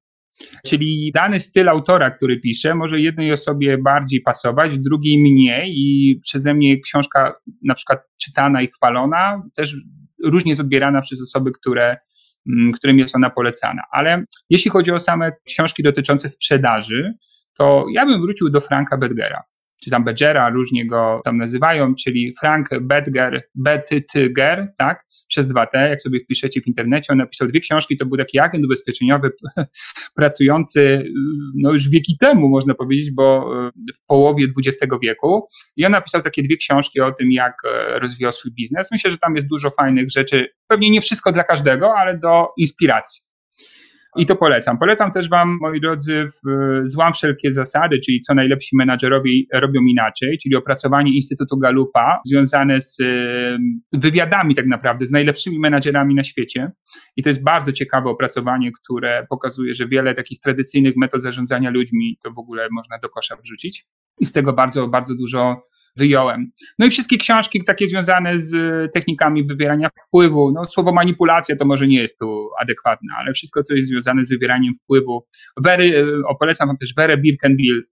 Czyli 0.66 1.12
dany 1.14 1.40
styl 1.40 1.68
autora, 1.68 2.10
który 2.10 2.40
pisze, 2.40 2.74
może 2.74 3.00
jednej 3.00 3.32
osobie 3.32 3.78
bardziej 3.78 4.20
pasować, 4.20 4.78
drugiej 4.78 5.18
mniej 5.18 5.72
i 5.76 6.18
przeze 6.22 6.54
mnie 6.54 6.80
książka 6.80 7.34
na 7.64 7.74
przykład 7.74 7.98
czytana 8.22 8.62
i 8.62 8.66
chwalona 8.66 9.42
też 9.56 9.76
różnie 10.24 10.50
jest 10.50 10.60
odbierana 10.60 11.00
przez 11.00 11.22
osoby, 11.22 11.52
które, 11.52 11.96
którym 12.74 12.98
jest 12.98 13.16
ona 13.16 13.30
polecana. 13.30 13.82
Ale 13.92 14.24
jeśli 14.50 14.70
chodzi 14.70 14.92
o 14.92 15.00
same 15.00 15.32
książki 15.46 15.82
dotyczące 15.82 16.28
sprzedaży, 16.28 17.12
to 17.54 17.84
ja 17.92 18.06
bym 18.06 18.20
wrócił 18.20 18.50
do 18.50 18.60
Franka 18.60 18.98
Bedgera 18.98 19.42
czy 19.84 19.90
tam 19.90 20.04
Bedgera, 20.04 20.48
różnie 20.48 20.86
go 20.86 21.20
tam 21.24 21.36
nazywają, 21.36 21.94
czyli 21.94 22.34
Frank 22.40 22.68
Bedger, 22.80 23.42
Betyger, 23.54 24.68
tak, 24.78 25.04
przez 25.28 25.48
dwa 25.48 25.66
T, 25.66 25.88
jak 25.88 26.02
sobie 26.02 26.20
wpiszecie 26.20 26.60
w 26.60 26.66
internecie, 26.66 27.12
on 27.12 27.18
napisał 27.18 27.48
dwie 27.48 27.60
książki, 27.60 27.98
to 27.98 28.06
był 28.06 28.18
taki 28.18 28.38
agent 28.38 28.64
ubezpieczeniowy 28.64 29.30
pracujący, 30.16 31.04
no 31.56 31.72
już 31.72 31.88
wieki 31.88 32.16
temu, 32.20 32.48
można 32.48 32.74
powiedzieć, 32.74 33.10
bo 33.10 33.54
e, 33.66 33.70
w 33.94 34.06
połowie 34.06 34.46
XX 34.58 34.94
wieku 35.02 35.48
i 35.76 35.86
on 35.86 35.92
napisał 35.92 36.22
takie 36.22 36.42
dwie 36.42 36.56
książki 36.56 37.00
o 37.00 37.12
tym, 37.12 37.32
jak 37.32 37.54
e, 37.64 37.98
rozwijał 37.98 38.32
swój 38.32 38.52
biznes. 38.52 38.88
Myślę, 38.90 39.10
że 39.10 39.18
tam 39.18 39.34
jest 39.34 39.48
dużo 39.48 39.70
fajnych 39.70 40.10
rzeczy, 40.10 40.46
pewnie 40.66 40.90
nie 40.90 41.00
wszystko 41.00 41.32
dla 41.32 41.44
każdego, 41.44 41.94
ale 41.96 42.18
do 42.18 42.48
inspiracji. 42.56 43.29
I 44.16 44.26
to 44.26 44.36
polecam. 44.36 44.78
Polecam 44.78 45.12
też 45.12 45.28
Wam, 45.28 45.58
moi 45.60 45.80
drodzy, 45.80 46.28
złam 46.84 47.12
wszelkie 47.12 47.52
zasady, 47.52 48.00
czyli 48.06 48.20
co 48.20 48.34
najlepsi 48.34 48.76
menadżerowie 48.76 49.32
robią 49.52 49.80
inaczej, 49.80 50.38
czyli 50.42 50.56
opracowanie 50.56 51.16
Instytutu 51.16 51.58
Galupa 51.58 52.20
związane 52.26 52.80
z 52.80 52.98
wywiadami 53.92 54.54
tak 54.54 54.66
naprawdę, 54.66 55.06
z 55.06 55.10
najlepszymi 55.10 55.58
menadżerami 55.58 56.14
na 56.14 56.24
świecie. 56.24 56.70
I 57.16 57.22
to 57.22 57.30
jest 57.30 57.44
bardzo 57.44 57.72
ciekawe 57.72 58.10
opracowanie, 58.10 58.70
które 58.82 59.26
pokazuje, 59.30 59.74
że 59.74 59.88
wiele 59.88 60.14
takich 60.14 60.38
tradycyjnych 60.38 60.96
metod 60.96 61.22
zarządzania 61.22 61.70
ludźmi 61.70 62.18
to 62.24 62.30
w 62.30 62.38
ogóle 62.38 62.68
można 62.72 62.98
do 62.98 63.08
kosza 63.08 63.36
wrzucić. 63.36 63.84
I 64.20 64.26
z 64.26 64.32
tego 64.32 64.52
bardzo, 64.52 64.88
bardzo 64.88 65.14
dużo 65.14 65.70
wyjąłem. 65.96 66.50
No 66.78 66.86
i 66.86 66.90
wszystkie 66.90 67.18
książki 67.18 67.64
takie 67.64 67.86
związane 67.86 68.38
z 68.38 68.52
technikami 68.92 69.44
wywierania 69.44 69.90
wpływu. 70.06 70.52
No, 70.54 70.64
słowo 70.64 70.92
manipulacja 70.92 71.56
to 71.56 71.64
może 71.64 71.86
nie 71.86 72.02
jest 72.02 72.18
tu 72.18 72.48
adekwatne, 72.60 73.08
ale 73.18 73.32
wszystko, 73.32 73.62
co 73.62 73.74
jest 73.74 73.88
związane 73.88 73.99
z 74.02 74.28
wywieraniem 74.28 74.74
wpływu. 74.74 75.26
Wery, 75.64 76.06
o, 76.28 76.36
polecam 76.36 76.68
wam 76.68 76.76
też 76.76 76.94
Werę 76.94 77.16
Birkenbill. 77.18 77.82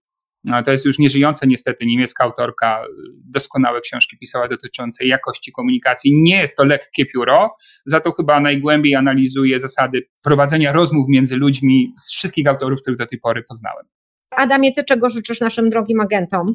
To 0.64 0.72
jest 0.72 0.84
już 0.84 0.98
nieżyjąca 0.98 1.46
niestety 1.46 1.86
niemiecka 1.86 2.24
autorka, 2.24 2.82
doskonałe 3.30 3.80
książki 3.80 4.18
pisała 4.18 4.48
dotyczące 4.48 5.06
jakości 5.06 5.52
komunikacji. 5.52 6.12
Nie 6.22 6.36
jest 6.36 6.56
to 6.56 6.64
lekkie 6.64 7.06
pióro, 7.06 7.56
za 7.86 8.00
to 8.00 8.12
chyba 8.12 8.40
najgłębiej 8.40 8.94
analizuje 8.94 9.58
zasady 9.60 10.02
prowadzenia 10.24 10.72
rozmów 10.72 11.06
między 11.08 11.36
ludźmi 11.36 11.92
z 11.98 12.12
wszystkich 12.12 12.46
autorów, 12.46 12.80
których 12.80 12.98
do 12.98 13.06
tej 13.06 13.18
pory 13.20 13.42
poznałem. 13.48 13.86
Adamie, 14.30 14.72
ty 14.72 14.84
czego 14.84 15.10
życzysz 15.10 15.40
naszym 15.40 15.70
drogim 15.70 16.00
agentom? 16.00 16.46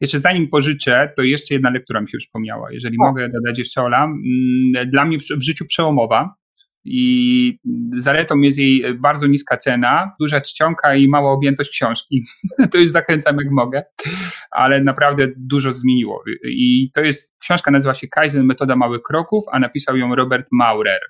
Jeszcze 0.00 0.18
zanim 0.18 0.48
pożyczę, 0.48 1.12
to 1.16 1.22
jeszcze 1.22 1.54
jedna 1.54 1.70
lektura 1.70 2.00
mi 2.00 2.08
się 2.08 2.18
przypomniała. 2.18 2.72
Jeżeli 2.72 2.96
o. 3.00 3.06
mogę 3.06 3.28
dodać 3.28 3.58
jeszcze 3.58 3.82
Ola. 3.82 4.04
Mm, 4.04 4.90
dla 4.90 5.04
mnie 5.04 5.18
w 5.18 5.42
życiu 5.42 5.64
przełomowa, 5.66 6.34
I 6.84 7.58
zaletą 7.96 8.38
jest 8.40 8.58
jej 8.58 8.98
bardzo 8.98 9.26
niska 9.26 9.56
cena, 9.56 10.12
duża 10.20 10.40
czcionka 10.40 10.94
i 10.94 11.08
mała 11.08 11.32
objętość 11.32 11.70
książki. 11.70 12.24
to 12.72 12.78
już 12.78 12.90
zachęcam 12.90 13.36
jak 13.36 13.50
mogę, 13.50 13.82
ale 14.50 14.80
naprawdę 14.80 15.28
dużo 15.36 15.72
zmieniło. 15.72 16.22
I 16.44 16.90
to 16.94 17.00
jest, 17.00 17.36
książka 17.38 17.70
nazywa 17.70 17.94
się 17.94 18.08
Kaizen 18.08 18.44
Metoda 18.44 18.76
Małych 18.76 19.02
Kroków, 19.02 19.44
a 19.52 19.58
napisał 19.58 19.96
ją 19.96 20.14
Robert 20.14 20.46
Maurer. 20.52 21.00